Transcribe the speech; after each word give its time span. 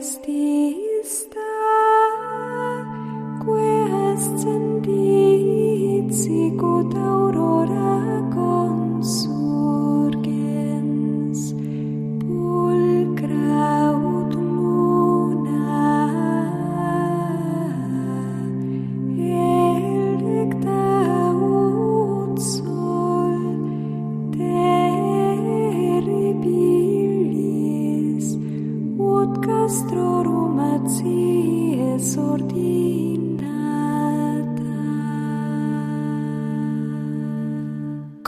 resting. 0.00 0.49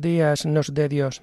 Días 0.00 0.46
nos 0.46 0.74
de 0.74 0.88
Dios. 0.88 1.22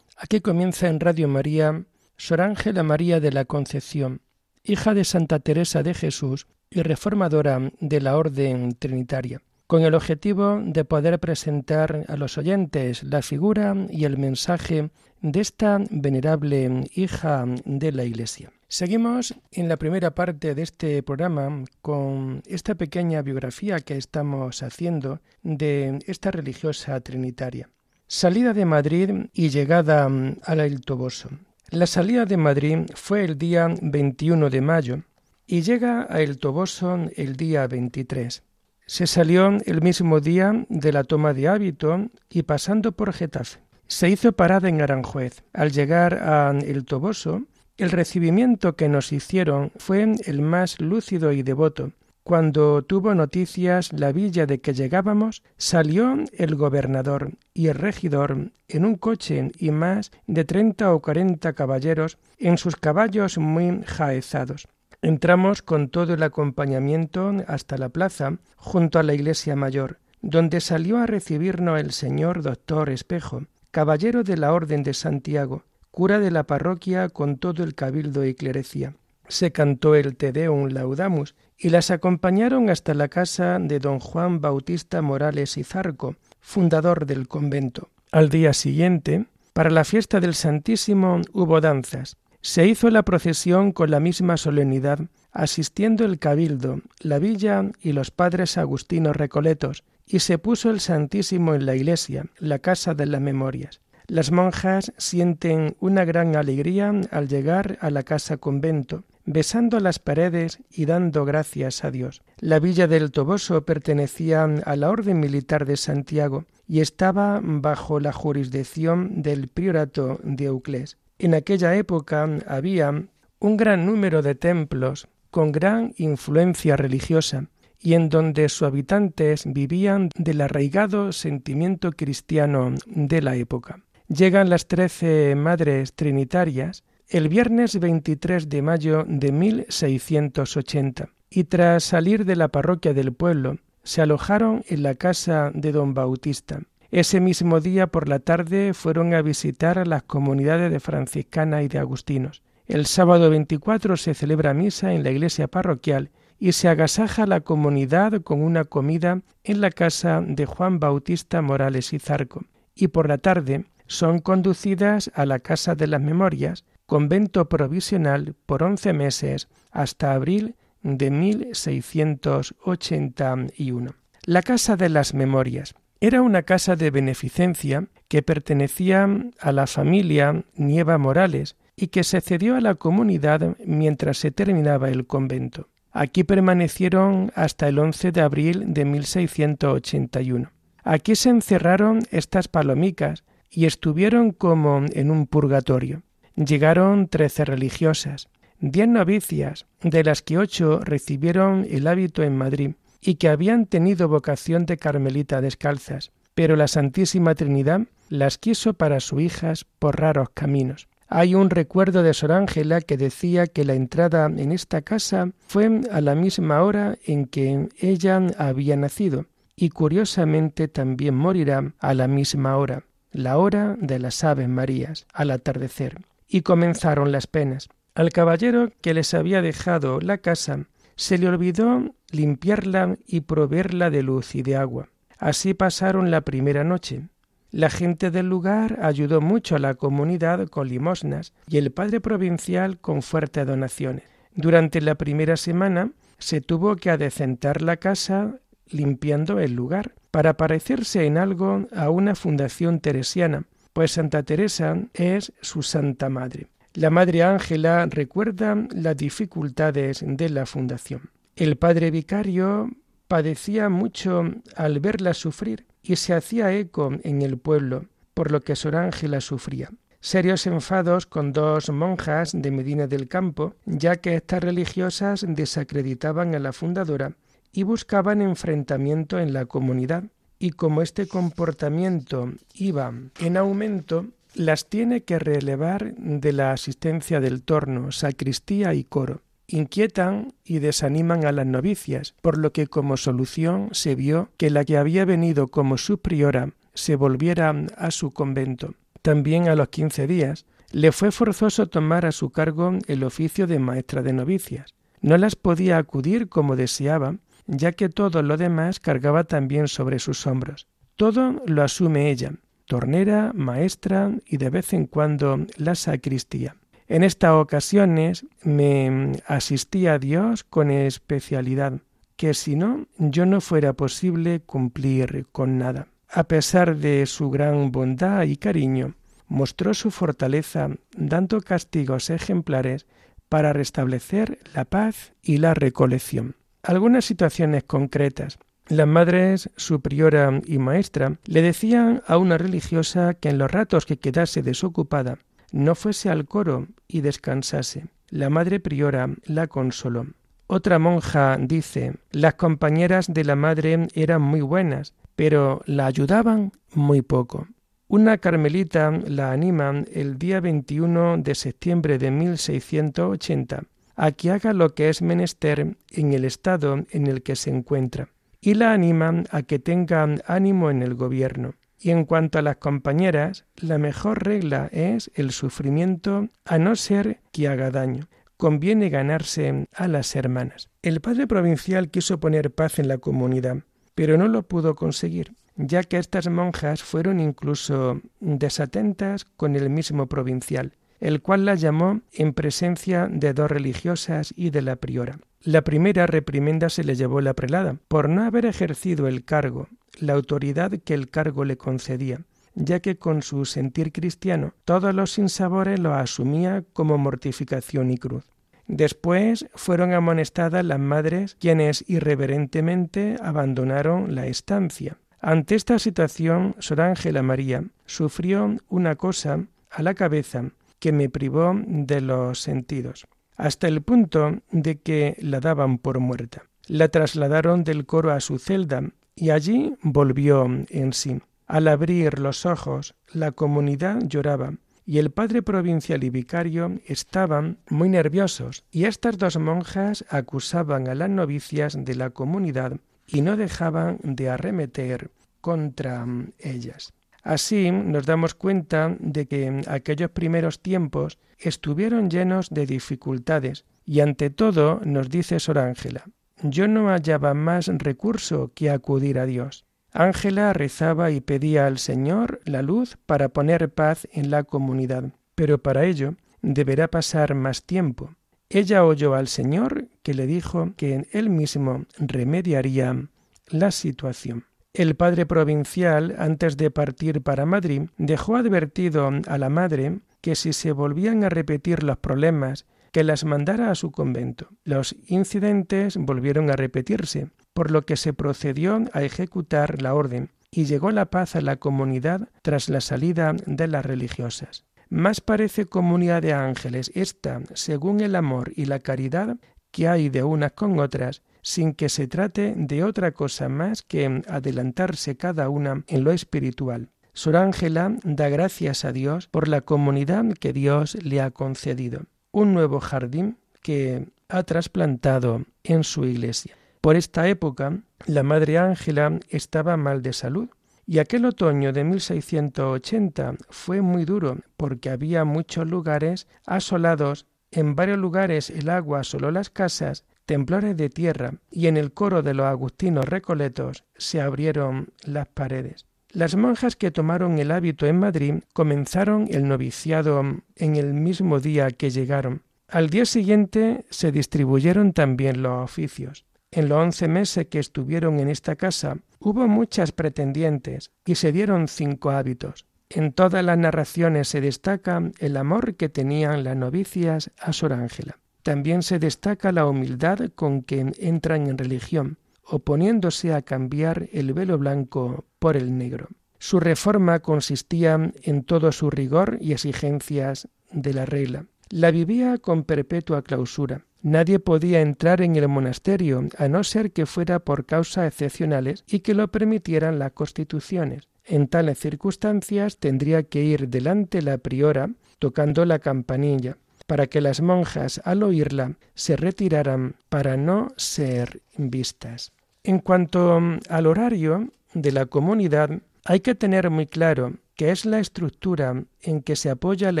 Aquí 0.16 0.40
comienza 0.40 0.88
en 0.88 1.00
Radio 1.00 1.28
María 1.28 1.84
Sor 2.16 2.40
Ángela 2.40 2.82
María 2.82 3.20
de 3.20 3.30
la 3.30 3.44
Concepción, 3.44 4.20
hija 4.64 4.92
de 4.92 5.04
Santa 5.04 5.38
Teresa 5.38 5.84
de 5.84 5.94
Jesús 5.94 6.48
y 6.68 6.82
reformadora 6.82 7.70
de 7.80 8.00
la 8.00 8.16
Orden 8.16 8.74
Trinitaria, 8.76 9.40
con 9.68 9.82
el 9.82 9.94
objetivo 9.94 10.60
de 10.60 10.84
poder 10.84 11.20
presentar 11.20 12.04
a 12.08 12.16
los 12.16 12.36
oyentes 12.36 13.04
la 13.04 13.22
figura 13.22 13.76
y 13.88 14.04
el 14.04 14.18
mensaje 14.18 14.90
de 15.20 15.40
esta 15.40 15.78
venerable 15.90 16.84
hija 16.92 17.44
de 17.64 17.92
la 17.92 18.04
Iglesia. 18.04 18.50
Seguimos 18.66 19.34
en 19.52 19.68
la 19.68 19.76
primera 19.76 20.14
parte 20.14 20.54
de 20.54 20.62
este 20.62 21.02
programa 21.02 21.64
con 21.80 22.42
esta 22.46 22.74
pequeña 22.74 23.22
biografía 23.22 23.78
que 23.78 23.96
estamos 23.96 24.62
haciendo 24.62 25.20
de 25.42 26.00
esta 26.06 26.30
religiosa 26.32 27.00
trinitaria. 27.00 27.70
Salida 28.10 28.54
de 28.54 28.64
Madrid 28.64 29.10
y 29.34 29.50
llegada 29.50 30.06
al 30.06 30.60
El 30.60 30.80
Toboso. 30.80 31.28
La 31.68 31.86
salida 31.86 32.24
de 32.24 32.38
Madrid 32.38 32.78
fue 32.94 33.22
el 33.22 33.36
día 33.36 33.68
21 33.82 34.48
de 34.48 34.62
mayo 34.62 35.02
y 35.46 35.60
llega 35.60 36.06
a 36.08 36.22
El 36.22 36.38
Toboso 36.38 36.98
el 37.16 37.36
día 37.36 37.66
23. 37.66 38.42
Se 38.86 39.06
salió 39.06 39.58
el 39.62 39.82
mismo 39.82 40.20
día 40.20 40.64
de 40.70 40.90
la 40.90 41.04
toma 41.04 41.34
de 41.34 41.48
hábito 41.48 42.08
y 42.30 42.44
pasando 42.44 42.92
por 42.92 43.12
Getafe. 43.12 43.60
Se 43.86 44.08
hizo 44.08 44.32
parada 44.32 44.70
en 44.70 44.80
Aranjuez. 44.80 45.42
Al 45.52 45.70
llegar 45.70 46.14
a 46.14 46.58
El 46.58 46.86
Toboso, 46.86 47.42
el 47.76 47.90
recibimiento 47.90 48.74
que 48.74 48.88
nos 48.88 49.12
hicieron 49.12 49.70
fue 49.76 50.14
el 50.24 50.40
más 50.40 50.80
lúcido 50.80 51.30
y 51.32 51.42
devoto. 51.42 51.92
Cuando 52.28 52.82
tuvo 52.82 53.14
noticias 53.14 53.90
la 53.94 54.12
villa 54.12 54.44
de 54.44 54.60
que 54.60 54.74
llegábamos, 54.74 55.42
salió 55.56 56.14
el 56.34 56.56
gobernador 56.56 57.32
y 57.54 57.68
el 57.68 57.74
regidor 57.76 58.50
en 58.68 58.84
un 58.84 58.96
coche 58.96 59.50
y 59.56 59.70
más 59.70 60.10
de 60.26 60.44
treinta 60.44 60.92
o 60.92 61.00
cuarenta 61.00 61.54
caballeros 61.54 62.18
en 62.36 62.58
sus 62.58 62.76
caballos 62.76 63.38
muy 63.38 63.82
jaezados. 63.82 64.68
Entramos 65.00 65.62
con 65.62 65.88
todo 65.88 66.12
el 66.12 66.22
acompañamiento 66.22 67.32
hasta 67.46 67.78
la 67.78 67.88
plaza, 67.88 68.36
junto 68.56 68.98
a 68.98 69.04
la 69.04 69.14
iglesia 69.14 69.56
mayor, 69.56 69.98
donde 70.20 70.60
salió 70.60 70.98
a 70.98 71.06
recibirnos 71.06 71.80
el 71.80 71.92
señor 71.92 72.42
doctor 72.42 72.90
Espejo, 72.90 73.44
caballero 73.70 74.22
de 74.22 74.36
la 74.36 74.52
Orden 74.52 74.82
de 74.82 74.92
Santiago, 74.92 75.62
cura 75.90 76.18
de 76.18 76.30
la 76.30 76.44
parroquia 76.44 77.08
con 77.08 77.38
todo 77.38 77.64
el 77.64 77.74
cabildo 77.74 78.26
y 78.26 78.34
clerecía. 78.34 78.96
Se 79.28 79.50
cantó 79.50 79.94
el 79.94 80.16
Te 80.16 80.32
Deum 80.32 80.68
Laudamus 80.68 81.34
y 81.58 81.70
las 81.70 81.90
acompañaron 81.90 82.70
hasta 82.70 82.94
la 82.94 83.08
casa 83.08 83.58
de 83.58 83.80
don 83.80 83.98
Juan 83.98 84.40
Bautista 84.40 85.02
Morales 85.02 85.56
y 85.56 85.64
Zarco, 85.64 86.16
fundador 86.40 87.04
del 87.04 87.26
convento. 87.26 87.90
Al 88.12 88.28
día 88.28 88.52
siguiente, 88.52 89.26
para 89.52 89.70
la 89.70 89.84
fiesta 89.84 90.20
del 90.20 90.34
Santísimo 90.34 91.20
hubo 91.32 91.60
danzas. 91.60 92.16
Se 92.40 92.66
hizo 92.66 92.88
la 92.90 93.02
procesión 93.02 93.72
con 93.72 93.90
la 93.90 93.98
misma 93.98 94.36
solemnidad, 94.36 95.00
asistiendo 95.32 96.04
el 96.04 96.20
cabildo, 96.20 96.80
la 97.00 97.18
villa 97.18 97.64
y 97.80 97.92
los 97.92 98.12
padres 98.12 98.56
agustinos 98.56 99.16
recoletos, 99.16 99.82
y 100.06 100.20
se 100.20 100.38
puso 100.38 100.70
el 100.70 100.78
Santísimo 100.78 101.54
en 101.54 101.66
la 101.66 101.74
iglesia, 101.74 102.26
la 102.38 102.60
casa 102.60 102.94
de 102.94 103.06
las 103.06 103.20
memorias. 103.20 103.80
Las 104.06 104.30
monjas 104.30 104.92
sienten 104.96 105.76
una 105.80 106.04
gran 106.04 106.34
alegría 106.36 106.92
al 107.10 107.28
llegar 107.28 107.76
a 107.82 107.90
la 107.90 108.04
casa 108.04 108.38
convento, 108.38 109.04
besando 109.28 109.78
las 109.78 109.98
paredes 109.98 110.58
y 110.70 110.86
dando 110.86 111.26
gracias 111.26 111.84
a 111.84 111.90
Dios. 111.90 112.22
La 112.40 112.60
villa 112.60 112.86
del 112.86 113.10
Toboso 113.12 113.64
pertenecía 113.64 114.44
a 114.44 114.76
la 114.76 114.88
Orden 114.88 115.20
Militar 115.20 115.66
de 115.66 115.76
Santiago 115.76 116.46
y 116.66 116.80
estaba 116.80 117.40
bajo 117.42 118.00
la 118.00 118.12
jurisdicción 118.12 119.20
del 119.22 119.48
priorato 119.48 120.18
de 120.22 120.46
Euclés. 120.46 120.96
En 121.18 121.34
aquella 121.34 121.76
época 121.76 122.26
había 122.46 123.04
un 123.38 123.56
gran 123.56 123.84
número 123.84 124.22
de 124.22 124.34
templos 124.34 125.08
con 125.30 125.52
gran 125.52 125.92
influencia 125.98 126.76
religiosa 126.76 127.48
y 127.80 127.94
en 127.94 128.08
donde 128.08 128.48
sus 128.48 128.66
habitantes 128.66 129.44
vivían 129.46 130.08
del 130.16 130.40
arraigado 130.40 131.12
sentimiento 131.12 131.92
cristiano 131.92 132.74
de 132.86 133.20
la 133.20 133.36
época. 133.36 133.80
Llegan 134.08 134.48
las 134.48 134.66
trece 134.66 135.34
madres 135.34 135.92
trinitarias 135.92 136.82
el 137.08 137.30
viernes 137.30 137.80
23 137.80 138.50
de 138.50 138.60
mayo 138.60 139.02
de 139.08 139.32
1680 139.32 141.08
y 141.30 141.44
tras 141.44 141.82
salir 141.82 142.26
de 142.26 142.36
la 142.36 142.48
parroquia 142.48 142.92
del 142.92 143.14
pueblo 143.14 143.56
se 143.82 144.02
alojaron 144.02 144.62
en 144.68 144.82
la 144.82 144.94
casa 144.94 145.50
de 145.54 145.72
don 145.72 145.94
Bautista. 145.94 146.60
Ese 146.90 147.20
mismo 147.20 147.60
día 147.60 147.86
por 147.86 148.10
la 148.10 148.18
tarde 148.18 148.74
fueron 148.74 149.14
a 149.14 149.22
visitar 149.22 149.78
a 149.78 149.86
las 149.86 150.02
comunidades 150.02 150.70
de 150.70 150.80
franciscanas 150.80 151.64
y 151.64 151.68
de 151.68 151.78
agustinos. 151.78 152.42
El 152.66 152.84
sábado 152.84 153.30
24 153.30 153.96
se 153.96 154.12
celebra 154.12 154.52
misa 154.52 154.92
en 154.92 155.02
la 155.02 155.10
iglesia 155.10 155.48
parroquial 155.48 156.10
y 156.38 156.52
se 156.52 156.68
agasaja 156.68 157.26
la 157.26 157.40
comunidad 157.40 158.20
con 158.20 158.42
una 158.42 158.64
comida 158.64 159.22
en 159.44 159.62
la 159.62 159.70
casa 159.70 160.22
de 160.22 160.44
Juan 160.44 160.78
Bautista 160.78 161.40
Morales 161.40 161.94
y 161.94 161.98
Zarco. 161.98 162.44
Y 162.74 162.88
por 162.88 163.08
la 163.08 163.16
tarde 163.16 163.64
son 163.86 164.18
conducidas 164.18 165.10
a 165.14 165.24
la 165.24 165.38
Casa 165.38 165.74
de 165.74 165.86
las 165.86 166.02
Memorias, 166.02 166.64
convento 166.88 167.48
provisional 167.50 168.34
por 168.46 168.62
once 168.62 168.94
meses 168.94 169.48
hasta 169.70 170.14
abril 170.14 170.54
de 170.82 171.10
1681. 171.10 173.94
La 174.24 174.40
Casa 174.40 174.78
de 174.78 174.88
las 174.88 175.12
Memorias 175.12 175.74
era 176.00 176.22
una 176.22 176.44
casa 176.44 176.76
de 176.76 176.90
beneficencia 176.90 177.88
que 178.08 178.22
pertenecía 178.22 179.06
a 179.38 179.52
la 179.52 179.66
familia 179.66 180.46
Nieva 180.54 180.96
Morales 180.96 181.56
y 181.76 181.88
que 181.88 182.04
se 182.04 182.22
cedió 182.22 182.56
a 182.56 182.62
la 182.62 182.76
comunidad 182.76 183.54
mientras 183.66 184.16
se 184.16 184.30
terminaba 184.30 184.88
el 184.88 185.06
convento. 185.06 185.68
Aquí 185.92 186.24
permanecieron 186.24 187.32
hasta 187.34 187.68
el 187.68 187.80
11 187.80 188.12
de 188.12 188.22
abril 188.22 188.72
de 188.72 188.86
1681. 188.86 190.52
Aquí 190.84 191.16
se 191.16 191.28
encerraron 191.28 192.00
estas 192.10 192.48
palomicas 192.48 193.24
y 193.50 193.66
estuvieron 193.66 194.30
como 194.30 194.86
en 194.90 195.10
un 195.10 195.26
purgatorio. 195.26 196.02
Llegaron 196.38 197.08
trece 197.08 197.44
religiosas, 197.44 198.28
diez 198.60 198.86
novicias, 198.86 199.66
de 199.82 200.04
las 200.04 200.22
que 200.22 200.38
ocho 200.38 200.78
recibieron 200.78 201.66
el 201.68 201.88
hábito 201.88 202.22
en 202.22 202.36
Madrid 202.36 202.74
y 203.00 203.16
que 203.16 203.28
habían 203.28 203.66
tenido 203.66 204.06
vocación 204.06 204.64
de 204.64 204.76
carmelita 204.76 205.40
descalzas, 205.40 206.12
pero 206.36 206.54
la 206.54 206.68
Santísima 206.68 207.34
Trinidad 207.34 207.80
las 208.08 208.38
quiso 208.38 208.74
para 208.74 209.00
sus 209.00 209.20
hijas 209.20 209.66
por 209.80 209.98
raros 209.98 210.28
caminos. 210.32 210.86
Hay 211.08 211.34
un 211.34 211.50
recuerdo 211.50 212.04
de 212.04 212.14
Sor 212.14 212.30
Ángela 212.30 212.82
que 212.82 212.96
decía 212.96 213.48
que 213.48 213.64
la 213.64 213.74
entrada 213.74 214.26
en 214.26 214.52
esta 214.52 214.82
casa 214.82 215.32
fue 215.48 215.80
a 215.90 216.00
la 216.00 216.14
misma 216.14 216.62
hora 216.62 216.98
en 217.04 217.26
que 217.26 217.68
ella 217.80 218.24
había 218.38 218.76
nacido, 218.76 219.26
y 219.56 219.70
curiosamente 219.70 220.68
también 220.68 221.16
morirá 221.16 221.72
a 221.80 221.94
la 221.94 222.06
misma 222.06 222.56
hora, 222.56 222.84
la 223.10 223.38
hora 223.38 223.74
de 223.80 223.98
las 223.98 224.22
Aves 224.22 224.48
Marías, 224.48 225.06
al 225.12 225.32
atardecer. 225.32 225.96
Y 226.28 226.42
comenzaron 226.42 227.10
las 227.10 227.26
penas. 227.26 227.68
Al 227.94 228.10
caballero 228.10 228.70
que 228.80 228.94
les 228.94 229.14
había 229.14 229.42
dejado 229.42 230.00
la 230.00 230.18
casa 230.18 230.66
se 230.94 231.18
le 231.18 231.28
olvidó 231.28 231.94
limpiarla 232.10 232.96
y 233.06 233.22
proveerla 233.22 233.90
de 233.90 234.02
luz 234.02 234.34
y 234.34 234.42
de 234.42 234.56
agua. 234.56 234.88
Así 235.18 235.54
pasaron 235.54 236.10
la 236.10 236.20
primera 236.20 236.64
noche. 236.64 237.08
La 237.50 237.70
gente 237.70 238.10
del 238.10 238.28
lugar 238.28 238.78
ayudó 238.82 239.20
mucho 239.20 239.56
a 239.56 239.58
la 239.58 239.74
comunidad 239.74 240.48
con 240.48 240.68
limosnas 240.68 241.32
y 241.48 241.56
el 241.56 241.72
padre 241.72 242.00
provincial 242.00 242.78
con 242.78 243.02
fuertes 243.02 243.46
donaciones. 243.46 244.04
Durante 244.34 244.80
la 244.80 244.96
primera 244.96 245.36
semana 245.36 245.90
se 246.18 246.40
tuvo 246.40 246.76
que 246.76 246.90
adecentar 246.90 247.62
la 247.62 247.78
casa 247.78 248.38
limpiando 248.66 249.40
el 249.40 249.54
lugar 249.54 249.94
para 250.10 250.36
parecerse 250.36 251.06
en 251.06 251.16
algo 251.16 251.66
a 251.74 251.90
una 251.90 252.14
fundación 252.14 252.80
teresiana, 252.80 253.44
pues 253.78 253.92
Santa 253.92 254.24
Teresa 254.24 254.76
es 254.92 255.32
su 255.40 255.62
Santa 255.62 256.08
Madre. 256.08 256.48
La 256.74 256.90
Madre 256.90 257.22
Ángela 257.22 257.86
recuerda 257.86 258.56
las 258.74 258.96
dificultades 258.96 260.02
de 260.04 260.28
la 260.30 260.46
fundación. 260.46 261.10
El 261.36 261.54
padre 261.54 261.92
vicario 261.92 262.70
padecía 263.06 263.68
mucho 263.68 264.24
al 264.56 264.80
verla 264.80 265.14
sufrir 265.14 265.64
y 265.80 265.94
se 265.94 266.12
hacía 266.12 266.52
eco 266.52 266.90
en 267.04 267.22
el 267.22 267.38
pueblo, 267.38 267.84
por 268.14 268.32
lo 268.32 268.40
que 268.40 268.56
Sor 268.56 268.74
Ángela 268.74 269.20
sufría. 269.20 269.70
Serios 270.00 270.48
enfados 270.48 271.06
con 271.06 271.32
dos 271.32 271.70
monjas 271.70 272.32
de 272.34 272.50
Medina 272.50 272.88
del 272.88 273.06
Campo, 273.06 273.54
ya 273.64 273.94
que 273.94 274.16
estas 274.16 274.42
religiosas 274.42 275.24
desacreditaban 275.24 276.34
a 276.34 276.40
la 276.40 276.52
fundadora 276.52 277.12
y 277.52 277.62
buscaban 277.62 278.22
enfrentamiento 278.22 279.20
en 279.20 279.32
la 279.32 279.46
comunidad. 279.46 280.02
Y 280.38 280.50
como 280.50 280.82
este 280.82 281.08
comportamiento 281.08 282.32
iba 282.54 282.92
en 283.20 283.36
aumento, 283.36 284.06
las 284.34 284.68
tiene 284.68 285.02
que 285.02 285.18
relevar 285.18 285.94
de 285.96 286.32
la 286.32 286.52
asistencia 286.52 287.20
del 287.20 287.42
torno, 287.42 287.90
sacristía 287.92 288.74
y 288.74 288.84
coro 288.84 289.22
inquietan 289.48 290.34
y 290.44 290.58
desaniman 290.58 291.24
a 291.24 291.32
las 291.32 291.46
novicias, 291.46 292.14
por 292.20 292.38
lo 292.38 292.52
que 292.52 292.66
como 292.66 292.96
solución 292.96 293.70
se 293.72 293.94
vio 293.94 294.30
que 294.36 294.50
la 294.50 294.64
que 294.64 294.76
había 294.76 295.04
venido 295.04 295.48
como 295.48 295.78
su 295.78 295.98
priora 295.98 296.50
se 296.74 296.96
volviera 296.96 297.54
a 297.76 297.90
su 297.90 298.12
convento. 298.12 298.74
También 299.02 299.48
a 299.48 299.54
los 299.54 299.70
quince 299.70 300.06
días 300.06 300.44
le 300.70 300.92
fue 300.92 301.10
forzoso 301.10 301.66
tomar 301.66 302.04
a 302.04 302.12
su 302.12 302.30
cargo 302.30 302.78
el 302.86 303.02
oficio 303.02 303.46
de 303.46 303.58
maestra 303.58 304.02
de 304.02 304.12
novicias. 304.12 304.74
No 305.00 305.16
las 305.16 305.34
podía 305.34 305.78
acudir 305.78 306.28
como 306.28 306.54
deseaba, 306.54 307.16
ya 307.48 307.72
que 307.72 307.88
todo 307.88 308.22
lo 308.22 308.36
demás 308.36 308.78
cargaba 308.78 309.24
también 309.24 309.66
sobre 309.66 309.98
sus 309.98 310.26
hombros. 310.26 310.68
Todo 310.94 311.42
lo 311.46 311.62
asume 311.64 312.10
ella, 312.10 312.34
tornera, 312.66 313.32
maestra 313.34 314.12
y 314.26 314.36
de 314.36 314.50
vez 314.50 314.72
en 314.72 314.86
cuando 314.86 315.44
la 315.56 315.74
sacristía. 315.74 316.54
En 316.86 317.02
estas 317.02 317.32
ocasiones 317.32 318.26
me 318.42 319.12
asistía 319.26 319.94
a 319.94 319.98
Dios 319.98 320.44
con 320.44 320.70
especialidad, 320.70 321.80
que 322.16 322.34
si 322.34 322.56
no, 322.56 322.86
yo 322.98 323.26
no 323.26 323.40
fuera 323.40 323.72
posible 323.72 324.40
cumplir 324.40 325.26
con 325.32 325.58
nada. 325.58 325.88
A 326.10 326.24
pesar 326.24 326.76
de 326.76 327.04
su 327.06 327.30
gran 327.30 327.70
bondad 327.70 328.22
y 328.22 328.36
cariño, 328.36 328.94
mostró 329.26 329.74
su 329.74 329.90
fortaleza 329.90 330.70
dando 330.96 331.40
castigos 331.40 332.10
ejemplares 332.10 332.86
para 333.28 333.52
restablecer 333.52 334.38
la 334.54 334.64
paz 334.64 335.12
y 335.22 335.36
la 335.36 335.52
recolección. 335.54 336.37
Algunas 336.62 337.04
situaciones 337.04 337.64
concretas. 337.64 338.38
Las 338.68 338.86
madres, 338.86 339.48
su 339.56 339.80
priora 339.80 340.40
y 340.44 340.58
maestra, 340.58 341.18
le 341.24 341.40
decían 341.40 342.02
a 342.06 342.18
una 342.18 342.36
religiosa 342.36 343.14
que 343.14 343.30
en 343.30 343.38
los 343.38 343.50
ratos 343.50 343.86
que 343.86 343.96
quedase 343.96 344.42
desocupada 344.42 345.18
no 345.52 345.74
fuese 345.74 346.10
al 346.10 346.26
coro 346.26 346.66
y 346.86 347.00
descansase. 347.00 347.86
La 348.10 348.28
madre 348.28 348.60
priora 348.60 349.08
la 349.24 349.46
consoló. 349.46 350.06
Otra 350.48 350.78
monja 350.78 351.38
dice, 351.40 351.94
las 352.10 352.34
compañeras 352.34 353.06
de 353.12 353.24
la 353.24 353.36
madre 353.36 353.88
eran 353.94 354.22
muy 354.22 354.40
buenas, 354.40 354.94
pero 355.16 355.62
la 355.66 355.86
ayudaban 355.86 356.52
muy 356.74 357.02
poco. 357.02 357.46
Una 357.86 358.18
carmelita 358.18 358.90
la 358.90 359.32
anima 359.32 359.84
el 359.92 360.18
día 360.18 360.40
21 360.40 361.18
de 361.18 361.34
septiembre 361.34 361.98
de 361.98 362.10
1680 362.10 363.62
a 363.98 364.12
que 364.12 364.30
haga 364.30 364.52
lo 364.52 364.74
que 364.74 364.88
es 364.88 365.02
menester 365.02 365.76
en 365.90 366.12
el 366.12 366.24
estado 366.24 366.86
en 366.90 367.08
el 367.08 367.22
que 367.22 367.34
se 367.34 367.50
encuentra, 367.50 368.08
y 368.40 368.54
la 368.54 368.72
anima 368.72 369.24
a 369.30 369.42
que 369.42 369.58
tenga 369.58 370.08
ánimo 370.24 370.70
en 370.70 370.82
el 370.82 370.94
gobierno. 370.94 371.56
Y 371.80 371.90
en 371.90 372.04
cuanto 372.04 372.38
a 372.38 372.42
las 372.42 372.56
compañeras, 372.56 373.44
la 373.56 373.78
mejor 373.78 374.24
regla 374.24 374.68
es 374.72 375.10
el 375.14 375.32
sufrimiento 375.32 376.28
a 376.44 376.58
no 376.58 376.76
ser 376.76 377.20
que 377.32 377.48
haga 377.48 377.70
daño. 377.70 378.08
Conviene 378.36 378.88
ganarse 378.88 379.66
a 379.74 379.88
las 379.88 380.14
hermanas. 380.14 380.70
El 380.82 381.00
padre 381.00 381.26
provincial 381.26 381.90
quiso 381.90 382.20
poner 382.20 382.52
paz 382.52 382.78
en 382.78 382.86
la 382.86 382.98
comunidad, 382.98 383.64
pero 383.96 384.16
no 384.16 384.28
lo 384.28 384.44
pudo 384.44 384.76
conseguir, 384.76 385.34
ya 385.56 385.82
que 385.82 385.98
estas 385.98 386.28
monjas 386.28 386.84
fueron 386.84 387.18
incluso 387.18 388.00
desatentas 388.20 389.24
con 389.24 389.56
el 389.56 389.70
mismo 389.70 390.06
provincial, 390.06 390.74
el 391.00 391.22
cual 391.22 391.44
las 391.44 391.60
llamó 391.60 392.00
en 392.12 392.32
presencia 392.32 393.08
de 393.10 393.32
dos 393.32 393.50
religiosas 393.50 394.32
y 394.36 394.50
de 394.50 394.62
la 394.62 394.76
priora. 394.76 395.18
La 395.42 395.62
primera 395.62 396.06
reprimenda 396.06 396.68
se 396.68 396.84
le 396.84 396.96
llevó 396.96 397.20
la 397.20 397.34
prelada 397.34 397.76
por 397.88 398.08
no 398.08 398.24
haber 398.24 398.46
ejercido 398.46 399.06
el 399.06 399.24
cargo, 399.24 399.68
la 400.00 400.14
autoridad 400.14 400.72
que 400.84 400.94
el 400.94 401.10
cargo 401.10 401.44
le 401.44 401.56
concedía, 401.56 402.22
ya 402.54 402.80
que 402.80 402.96
con 402.96 403.22
su 403.22 403.44
sentir 403.44 403.92
cristiano 403.92 404.54
todos 404.64 404.94
los 404.94 405.12
sinsabores 405.12 405.78
lo 405.78 405.94
asumía 405.94 406.64
como 406.72 406.98
mortificación 406.98 407.90
y 407.90 407.98
cruz. 407.98 408.24
Después 408.66 409.46
fueron 409.54 409.94
amonestadas 409.94 410.64
las 410.64 410.78
madres 410.78 411.36
quienes 411.40 411.84
irreverentemente 411.88 413.16
abandonaron 413.22 414.14
la 414.14 414.26
estancia. 414.26 414.98
Ante 415.20 415.54
esta 415.54 415.78
situación, 415.78 416.54
Sor 416.58 416.82
Ángela 416.82 417.22
María 417.22 417.64
sufrió 417.86 418.56
una 418.68 418.96
cosa 418.96 419.46
a 419.70 419.82
la 419.82 419.94
cabeza 419.94 420.50
que 420.78 420.92
me 420.92 421.08
privó 421.08 421.54
de 421.64 422.00
los 422.00 422.40
sentidos, 422.40 423.06
hasta 423.36 423.68
el 423.68 423.82
punto 423.82 424.40
de 424.50 424.80
que 424.80 425.16
la 425.20 425.40
daban 425.40 425.78
por 425.78 426.00
muerta. 426.00 426.42
La 426.66 426.88
trasladaron 426.88 427.64
del 427.64 427.86
coro 427.86 428.12
a 428.12 428.20
su 428.20 428.38
celda 428.38 428.82
y 429.14 429.30
allí 429.30 429.74
volvió 429.82 430.44
en 430.68 430.92
sí. 430.92 431.20
Al 431.46 431.66
abrir 431.66 432.18
los 432.18 432.44
ojos, 432.44 432.94
la 433.12 433.32
comunidad 433.32 434.00
lloraba 434.06 434.52
y 434.84 434.98
el 434.98 435.10
padre 435.10 435.42
provincial 435.42 436.04
y 436.04 436.10
vicario 436.10 436.80
estaban 436.86 437.58
muy 437.68 437.88
nerviosos 437.88 438.64
y 438.70 438.84
estas 438.84 439.18
dos 439.18 439.38
monjas 439.38 440.04
acusaban 440.08 440.88
a 440.88 440.94
las 440.94 441.10
novicias 441.10 441.76
de 441.78 441.94
la 441.94 442.10
comunidad 442.10 442.78
y 443.06 443.22
no 443.22 443.36
dejaban 443.36 443.98
de 444.02 444.30
arremeter 444.30 445.10
contra 445.40 446.06
ellas. 446.38 446.92
Así 447.22 447.70
nos 447.70 448.06
damos 448.06 448.34
cuenta 448.34 448.96
de 448.98 449.26
que 449.26 449.62
aquellos 449.66 450.10
primeros 450.10 450.60
tiempos 450.60 451.18
estuvieron 451.38 452.10
llenos 452.10 452.50
de 452.50 452.66
dificultades 452.66 453.64
y 453.84 454.00
ante 454.00 454.30
todo 454.30 454.80
nos 454.84 455.08
dice 455.08 455.40
Sor 455.40 455.58
Ángela, 455.58 456.04
yo 456.42 456.68
no 456.68 456.88
hallaba 456.88 457.34
más 457.34 457.66
recurso 457.68 458.52
que 458.54 458.70
acudir 458.70 459.18
a 459.18 459.26
Dios. 459.26 459.64
Ángela 459.92 460.52
rezaba 460.52 461.10
y 461.10 461.20
pedía 461.20 461.66
al 461.66 461.78
Señor 461.78 462.40
la 462.44 462.62
luz 462.62 462.98
para 463.06 463.30
poner 463.30 463.72
paz 463.72 464.06
en 464.12 464.30
la 464.30 464.44
comunidad, 464.44 465.12
pero 465.34 465.58
para 465.58 465.84
ello 465.84 466.14
deberá 466.42 466.88
pasar 466.88 467.34
más 467.34 467.64
tiempo. 467.64 468.14
Ella 468.50 468.84
oyó 468.84 469.14
al 469.14 469.28
Señor 469.28 469.88
que 470.02 470.14
le 470.14 470.26
dijo 470.26 470.72
que 470.76 471.06
él 471.12 471.30
mismo 471.30 471.84
remediaría 471.98 473.08
la 473.46 473.70
situación. 473.70 474.44
El 474.78 474.94
padre 474.94 475.26
provincial, 475.26 476.14
antes 476.20 476.56
de 476.56 476.70
partir 476.70 477.20
para 477.20 477.46
Madrid, 477.46 477.90
dejó 477.98 478.36
advertido 478.36 479.10
a 479.26 479.36
la 479.36 479.48
madre 479.48 479.98
que 480.20 480.36
si 480.36 480.52
se 480.52 480.70
volvían 480.70 481.24
a 481.24 481.28
repetir 481.28 481.82
los 481.82 481.98
problemas 481.98 482.64
que 482.92 483.02
las 483.02 483.24
mandara 483.24 483.72
a 483.72 483.74
su 483.74 483.90
convento. 483.90 484.50
Los 484.62 484.94
incidentes 485.08 485.96
volvieron 485.96 486.48
a 486.48 486.54
repetirse, 486.54 487.30
por 487.54 487.72
lo 487.72 487.86
que 487.86 487.96
se 487.96 488.12
procedió 488.12 488.84
a 488.92 489.02
ejecutar 489.02 489.82
la 489.82 489.94
orden 489.94 490.30
y 490.52 490.66
llegó 490.66 490.92
la 490.92 491.06
paz 491.06 491.34
a 491.34 491.40
la 491.40 491.56
comunidad 491.56 492.28
tras 492.42 492.68
la 492.68 492.80
salida 492.80 493.34
de 493.46 493.66
las 493.66 493.84
religiosas. 493.84 494.64
Más 494.88 495.20
parece 495.20 495.66
comunidad 495.66 496.22
de 496.22 496.34
ángeles 496.34 496.92
esta, 496.94 497.40
según 497.54 497.98
el 497.98 498.14
amor 498.14 498.52
y 498.54 498.66
la 498.66 498.78
caridad 498.78 499.38
que 499.72 499.88
hay 499.88 500.08
de 500.08 500.22
unas 500.22 500.52
con 500.52 500.78
otras, 500.78 501.22
sin 501.42 501.74
que 501.74 501.88
se 501.88 502.08
trate 502.08 502.54
de 502.56 502.84
otra 502.84 503.12
cosa 503.12 503.48
más 503.48 503.82
que 503.82 504.22
adelantarse 504.28 505.16
cada 505.16 505.48
una 505.48 505.84
en 505.86 506.04
lo 506.04 506.12
espiritual. 506.12 506.90
Sor 507.12 507.36
Ángela 507.36 507.96
da 508.04 508.28
gracias 508.28 508.84
a 508.84 508.92
Dios 508.92 509.26
por 509.26 509.48
la 509.48 509.60
comunidad 509.60 510.24
que 510.38 510.52
Dios 510.52 510.96
le 511.02 511.20
ha 511.20 511.30
concedido, 511.30 512.02
un 512.30 512.54
nuevo 512.54 512.80
jardín 512.80 513.38
que 513.60 514.06
ha 514.28 514.42
trasplantado 514.44 515.44
en 515.64 515.84
su 515.84 516.04
iglesia. 516.04 516.56
Por 516.80 516.96
esta 516.96 517.26
época, 517.28 517.80
la 518.06 518.22
Madre 518.22 518.58
Ángela 518.58 519.18
estaba 519.30 519.76
mal 519.76 520.00
de 520.02 520.12
salud 520.12 520.48
y 520.86 521.00
aquel 521.00 521.24
otoño 521.24 521.72
de 521.72 521.84
1680 521.84 523.34
fue 523.50 523.82
muy 523.82 524.04
duro 524.04 524.38
porque 524.56 524.88
había 524.88 525.24
muchos 525.24 525.68
lugares 525.68 526.28
asolados, 526.46 527.26
en 527.50 527.74
varios 527.74 527.98
lugares 527.98 528.48
el 528.48 528.70
agua 528.70 529.00
asoló 529.00 529.30
las 529.30 529.50
casas, 529.50 530.04
temblores 530.28 530.76
de 530.76 530.90
tierra 530.90 531.32
y 531.50 531.68
en 531.68 531.78
el 531.78 531.92
coro 531.92 532.22
de 532.22 532.34
los 532.34 532.44
agustinos 532.44 533.06
recoletos 533.06 533.84
se 533.96 534.20
abrieron 534.20 534.90
las 535.02 535.26
paredes. 535.26 535.86
Las 536.10 536.36
monjas 536.36 536.76
que 536.76 536.90
tomaron 536.90 537.38
el 537.38 537.50
hábito 537.50 537.86
en 537.86 537.98
Madrid 537.98 538.34
comenzaron 538.52 539.26
el 539.30 539.48
noviciado 539.48 540.20
en 540.56 540.76
el 540.76 540.92
mismo 540.92 541.40
día 541.40 541.70
que 541.70 541.88
llegaron. 541.88 542.42
Al 542.68 542.90
día 542.90 543.06
siguiente 543.06 543.86
se 543.88 544.12
distribuyeron 544.12 544.92
también 544.92 545.42
los 545.42 545.64
oficios. 545.64 546.26
En 546.50 546.68
los 546.68 546.78
once 546.78 547.08
meses 547.08 547.46
que 547.46 547.58
estuvieron 547.58 548.20
en 548.20 548.28
esta 548.28 548.54
casa 548.54 548.98
hubo 549.20 549.48
muchas 549.48 549.92
pretendientes 549.92 550.90
y 551.06 551.14
se 551.14 551.32
dieron 551.32 551.68
cinco 551.68 552.10
hábitos. 552.10 552.66
En 552.90 553.14
todas 553.14 553.42
las 553.42 553.56
narraciones 553.56 554.28
se 554.28 554.42
destaca 554.42 555.10
el 555.20 555.38
amor 555.38 555.76
que 555.76 555.88
tenían 555.88 556.44
las 556.44 556.56
novicias 556.56 557.30
a 557.38 557.54
Sor 557.54 557.72
Ángela. 557.72 558.18
También 558.48 558.82
se 558.82 558.98
destaca 558.98 559.52
la 559.52 559.66
humildad 559.66 560.20
con 560.34 560.62
que 560.62 560.90
entran 561.00 561.48
en 561.48 561.58
religión, 561.58 562.16
oponiéndose 562.46 563.34
a 563.34 563.42
cambiar 563.42 564.08
el 564.10 564.32
velo 564.32 564.56
blanco 564.56 565.26
por 565.38 565.54
el 565.54 565.76
negro. 565.76 566.08
Su 566.38 566.58
reforma 566.58 567.18
consistía 567.18 568.10
en 568.22 568.44
todo 568.44 568.72
su 568.72 568.88
rigor 568.88 569.36
y 569.38 569.52
exigencias 569.52 570.48
de 570.72 570.94
la 570.94 571.04
regla. 571.04 571.44
La 571.68 571.90
vivía 571.90 572.38
con 572.38 572.64
perpetua 572.64 573.20
clausura. 573.20 573.84
Nadie 574.00 574.38
podía 574.38 574.80
entrar 574.80 575.20
en 575.20 575.36
el 575.36 575.46
monasterio 575.46 576.26
a 576.38 576.48
no 576.48 576.64
ser 576.64 576.92
que 576.92 577.04
fuera 577.04 577.40
por 577.40 577.66
causas 577.66 578.06
excepcionales 578.06 578.82
y 578.86 579.00
que 579.00 579.12
lo 579.12 579.28
permitieran 579.28 579.98
las 579.98 580.12
constituciones. 580.12 581.10
En 581.22 581.48
tales 581.48 581.80
circunstancias 581.80 582.78
tendría 582.78 583.24
que 583.24 583.44
ir 583.44 583.68
delante 583.68 584.22
la 584.22 584.38
priora 584.38 584.88
tocando 585.18 585.66
la 585.66 585.80
campanilla, 585.80 586.56
para 586.88 587.06
que 587.06 587.20
las 587.20 587.42
monjas 587.42 588.00
al 588.04 588.22
oírla 588.22 588.72
se 588.94 589.14
retiraran 589.14 589.96
para 590.08 590.38
no 590.38 590.68
ser 590.78 591.42
vistas. 591.58 592.32
En 592.64 592.78
cuanto 592.78 593.40
al 593.68 593.86
horario 593.86 594.48
de 594.72 594.90
la 594.90 595.04
comunidad, 595.04 595.70
hay 596.06 596.20
que 596.20 596.34
tener 596.34 596.70
muy 596.70 596.86
claro 596.86 597.34
que 597.56 597.72
es 597.72 597.84
la 597.84 597.98
estructura 597.98 598.84
en 599.02 599.20
que 599.20 599.36
se 599.36 599.50
apoya 599.50 599.92
la 599.92 600.00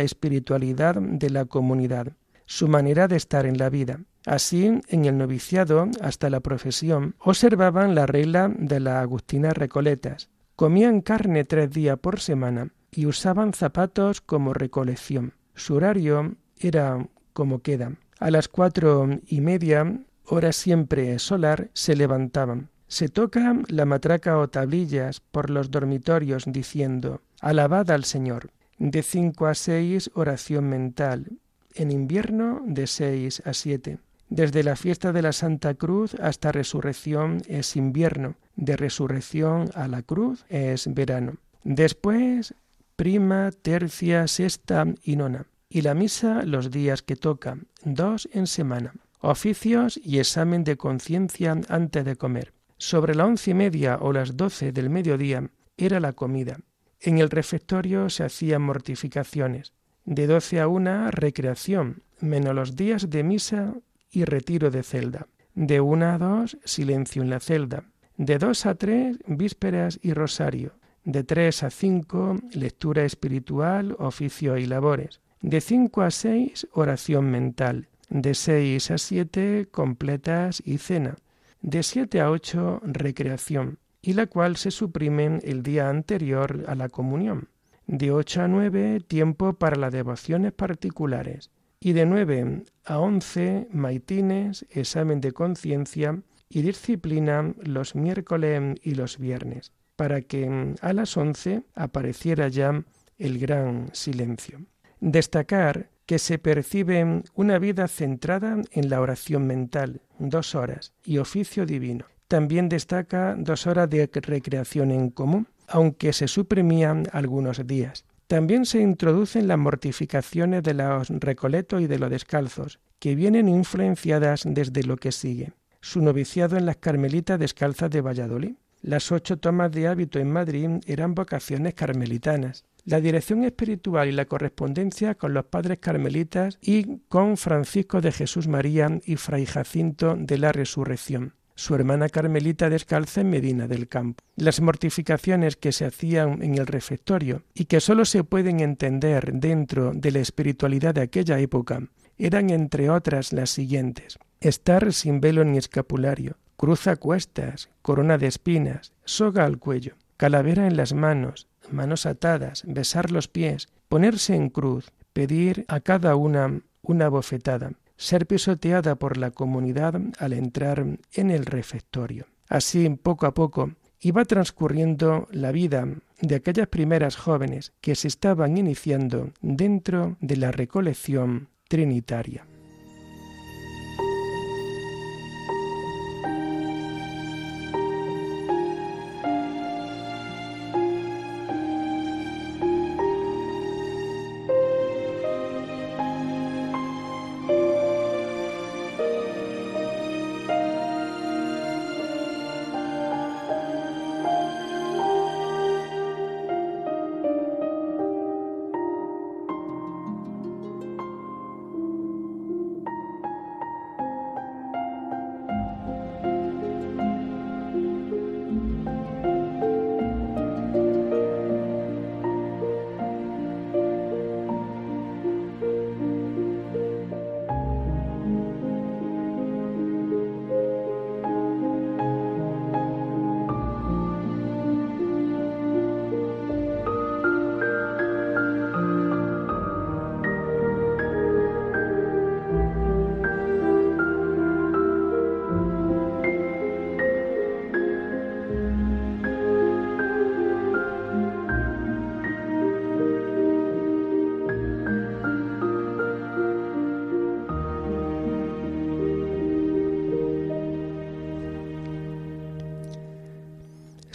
espiritualidad 0.00 0.94
de 0.96 1.28
la 1.28 1.44
comunidad 1.44 2.08
su 2.46 2.68
manera 2.68 3.06
de 3.06 3.16
estar 3.16 3.44
en 3.44 3.58
la 3.58 3.68
vida. 3.68 4.00
Así, 4.24 4.80
en 4.88 5.04
el 5.04 5.18
noviciado 5.18 5.88
hasta 6.00 6.30
la 6.30 6.40
profesión, 6.40 7.14
observaban 7.18 7.94
la 7.94 8.06
regla 8.06 8.50
de 8.56 8.80
las 8.80 8.96
agustinas 9.02 9.52
recoletas. 9.52 10.30
Comían 10.56 11.02
carne 11.02 11.44
tres 11.44 11.70
días 11.70 11.98
por 11.98 12.18
semana 12.18 12.70
y 12.90 13.04
usaban 13.04 13.52
zapatos 13.52 14.22
como 14.22 14.54
recolección. 14.54 15.34
Su 15.54 15.74
horario 15.74 16.36
era 16.60 17.06
como 17.32 17.60
queda. 17.60 17.92
A 18.18 18.30
las 18.30 18.48
cuatro 18.48 19.08
y 19.26 19.40
media, 19.40 20.00
hora 20.24 20.52
siempre 20.52 21.18
solar, 21.18 21.70
se 21.72 21.96
levantaban. 21.96 22.70
Se 22.88 23.08
toca 23.08 23.56
la 23.68 23.84
matraca 23.84 24.38
o 24.38 24.48
tablillas 24.48 25.20
por 25.20 25.50
los 25.50 25.70
dormitorios 25.70 26.44
diciendo 26.46 27.20
Alabad 27.40 27.90
al 27.90 28.04
Señor. 28.04 28.50
De 28.78 29.02
cinco 29.02 29.46
a 29.46 29.54
seis 29.54 30.10
oración 30.14 30.68
mental 30.68 31.38
en 31.74 31.90
invierno 31.90 32.62
de 32.64 32.86
6 32.86 33.42
a 33.44 33.54
7. 33.54 33.98
Desde 34.28 34.62
la 34.62 34.76
fiesta 34.76 35.12
de 35.12 35.22
la 35.22 35.32
Santa 35.32 35.74
Cruz 35.74 36.14
hasta 36.14 36.52
resurrección 36.52 37.42
es 37.46 37.76
invierno, 37.76 38.34
de 38.56 38.76
resurrección 38.76 39.70
a 39.74 39.88
la 39.88 40.02
cruz 40.02 40.44
es 40.48 40.92
verano. 40.92 41.36
Después 41.64 42.54
prima, 42.96 43.50
tercia, 43.62 44.26
sexta 44.26 44.86
y 45.02 45.16
nona. 45.16 45.46
Y 45.70 45.82
la 45.82 45.94
misa 45.94 46.44
los 46.44 46.70
días 46.70 47.02
que 47.02 47.16
toca, 47.16 47.58
dos 47.84 48.28
en 48.32 48.46
semana. 48.46 48.94
Oficios 49.20 50.00
y 50.02 50.18
examen 50.18 50.64
de 50.64 50.76
conciencia 50.76 51.60
antes 51.68 52.04
de 52.04 52.16
comer. 52.16 52.54
Sobre 52.78 53.14
la 53.14 53.26
once 53.26 53.50
y 53.50 53.54
media 53.54 53.98
o 54.00 54.12
las 54.12 54.36
doce 54.36 54.72
del 54.72 54.88
mediodía 54.88 55.50
era 55.76 56.00
la 56.00 56.12
comida. 56.12 56.58
En 57.00 57.18
el 57.18 57.28
refectorio 57.28 58.08
se 58.08 58.24
hacían 58.24 58.62
mortificaciones. 58.62 59.72
De 60.04 60.26
doce 60.26 60.60
a 60.60 60.68
una, 60.68 61.10
recreación, 61.10 62.02
menos 62.20 62.54
los 62.54 62.76
días 62.76 63.10
de 63.10 63.22
misa 63.22 63.74
y 64.10 64.24
retiro 64.24 64.70
de 64.70 64.82
celda. 64.82 65.26
De 65.54 65.80
una 65.80 66.14
a 66.14 66.18
dos, 66.18 66.56
silencio 66.64 67.22
en 67.22 67.30
la 67.30 67.40
celda. 67.40 67.84
De 68.16 68.38
dos 68.38 68.64
a 68.64 68.74
tres, 68.74 69.18
vísperas 69.26 69.98
y 70.02 70.14
rosario. 70.14 70.72
De 71.04 71.24
tres 71.24 71.62
a 71.62 71.70
cinco, 71.70 72.36
lectura 72.52 73.04
espiritual, 73.04 73.96
oficio 73.98 74.56
y 74.56 74.66
labores. 74.66 75.20
De 75.40 75.60
cinco 75.60 76.02
a 76.02 76.10
seis, 76.10 76.66
oración 76.72 77.30
mental. 77.30 77.88
De 78.08 78.34
seis 78.34 78.90
a 78.90 78.98
siete, 78.98 79.68
completas 79.70 80.62
y 80.64 80.78
cena. 80.78 81.16
De 81.62 81.82
siete 81.82 82.20
a 82.20 82.30
ocho, 82.30 82.80
recreación, 82.84 83.78
y 84.02 84.14
la 84.14 84.26
cual 84.26 84.56
se 84.56 84.70
suprime 84.70 85.40
el 85.42 85.62
día 85.62 85.88
anterior 85.88 86.64
a 86.68 86.74
la 86.74 86.88
comunión 86.88 87.48
de 87.88 88.12
8 88.12 88.42
a 88.42 88.48
9 88.48 89.00
tiempo 89.00 89.54
para 89.54 89.76
las 89.76 89.92
devociones 89.92 90.52
particulares 90.52 91.50
y 91.80 91.94
de 91.94 92.04
9 92.04 92.64
a 92.84 92.98
11 92.98 93.68
maitines, 93.72 94.66
examen 94.70 95.20
de 95.20 95.32
conciencia 95.32 96.20
y 96.50 96.62
disciplina 96.62 97.54
los 97.62 97.94
miércoles 97.94 98.78
y 98.82 98.94
los 98.94 99.18
viernes, 99.18 99.72
para 99.96 100.20
que 100.20 100.74
a 100.80 100.92
las 100.92 101.16
11 101.16 101.62
apareciera 101.74 102.48
ya 102.48 102.84
el 103.16 103.38
gran 103.38 103.90
silencio. 103.94 104.60
Destacar 105.00 105.90
que 106.06 106.18
se 106.18 106.38
percibe 106.38 107.22
una 107.34 107.58
vida 107.58 107.86
centrada 107.86 108.56
en 108.72 108.88
la 108.88 109.00
oración 109.00 109.46
mental, 109.46 110.00
dos 110.18 110.54
horas, 110.54 110.92
y 111.04 111.18
oficio 111.18 111.66
divino. 111.66 112.06
También 112.28 112.68
destaca 112.68 113.34
dos 113.38 113.66
horas 113.66 113.88
de 113.90 114.08
recreación 114.12 114.90
en 114.90 115.10
común, 115.10 115.48
aunque 115.66 116.12
se 116.12 116.28
suprimían 116.28 117.04
algunos 117.12 117.66
días. 117.66 118.04
También 118.26 118.66
se 118.66 118.80
introducen 118.80 119.48
las 119.48 119.58
mortificaciones 119.58 120.62
de 120.62 120.74
los 120.74 121.08
recoletos 121.08 121.80
y 121.80 121.86
de 121.86 121.98
los 121.98 122.10
descalzos, 122.10 122.78
que 122.98 123.14
vienen 123.14 123.48
influenciadas 123.48 124.42
desde 124.44 124.82
lo 124.82 124.96
que 124.96 125.12
sigue. 125.12 125.52
Su 125.80 126.02
noviciado 126.02 126.56
en 126.56 126.66
las 126.66 126.76
Carmelitas 126.76 127.38
Descalzas 127.38 127.90
de 127.90 128.00
Valladolid. 128.00 128.54
Las 128.82 129.10
ocho 129.12 129.38
tomas 129.38 129.72
de 129.72 129.88
hábito 129.88 130.18
en 130.18 130.30
Madrid 130.30 130.68
eran 130.86 131.14
vocaciones 131.14 131.74
carmelitanas. 131.74 132.64
La 132.88 133.02
dirección 133.02 133.44
espiritual 133.44 134.08
y 134.08 134.12
la 134.12 134.24
correspondencia 134.24 135.14
con 135.14 135.34
los 135.34 135.44
padres 135.44 135.76
carmelitas 135.78 136.58
y 136.62 137.00
con 137.10 137.36
Francisco 137.36 138.00
de 138.00 138.12
Jesús 138.12 138.48
María 138.48 138.98
y 139.04 139.16
Fray 139.16 139.44
Jacinto 139.44 140.16
de 140.18 140.38
la 140.38 140.52
Resurrección 140.52 141.34
su 141.54 141.74
hermana 141.74 142.08
Carmelita 142.08 142.70
descalza 142.70 143.20
en 143.20 143.30
Medina 143.30 143.66
del 143.66 143.88
Campo. 143.88 144.22
Las 144.36 144.60
mortificaciones 144.60 145.56
que 145.56 145.72
se 145.72 145.84
hacían 145.84 146.40
en 146.42 146.54
el 146.54 146.68
refectorio 146.68 147.42
y 147.52 147.64
que 147.64 147.80
sólo 147.80 148.04
se 148.04 148.22
pueden 148.22 148.60
entender 148.60 149.32
dentro 149.34 149.92
de 149.92 150.12
la 150.12 150.20
espiritualidad 150.20 150.94
de 150.94 151.02
aquella 151.02 151.40
época 151.40 151.82
eran 152.16 152.50
entre 152.50 152.88
otras 152.88 153.32
las 153.32 153.50
siguientes. 153.50 154.18
Estar 154.40 154.92
sin 154.92 155.20
velo 155.20 155.44
ni 155.44 155.58
escapulario, 155.58 156.38
cruz 156.56 156.86
a 156.86 156.94
cuestas, 156.94 157.68
corona 157.82 158.18
de 158.18 158.28
espinas, 158.28 158.92
soga 159.04 159.44
al 159.44 159.58
cuello, 159.58 159.96
calavera 160.16 160.68
en 160.68 160.76
las 160.76 160.94
manos, 160.94 161.47
manos 161.72 162.06
atadas, 162.06 162.62
besar 162.66 163.10
los 163.10 163.28
pies, 163.28 163.68
ponerse 163.88 164.34
en 164.34 164.50
cruz, 164.50 164.90
pedir 165.12 165.64
a 165.68 165.80
cada 165.80 166.16
una 166.16 166.62
una 166.82 167.08
bofetada, 167.08 167.72
ser 167.96 168.26
pisoteada 168.26 168.96
por 168.96 169.16
la 169.16 169.30
comunidad 169.30 170.00
al 170.18 170.32
entrar 170.32 170.84
en 171.12 171.30
el 171.30 171.44
refectorio. 171.46 172.26
Así, 172.48 172.88
poco 172.88 173.26
a 173.26 173.34
poco, 173.34 173.72
iba 174.00 174.24
transcurriendo 174.24 175.28
la 175.30 175.52
vida 175.52 175.86
de 176.20 176.34
aquellas 176.34 176.68
primeras 176.68 177.16
jóvenes 177.16 177.72
que 177.80 177.94
se 177.94 178.08
estaban 178.08 178.56
iniciando 178.56 179.32
dentro 179.42 180.16
de 180.20 180.36
la 180.36 180.50
recolección 180.50 181.48
trinitaria. 181.68 182.46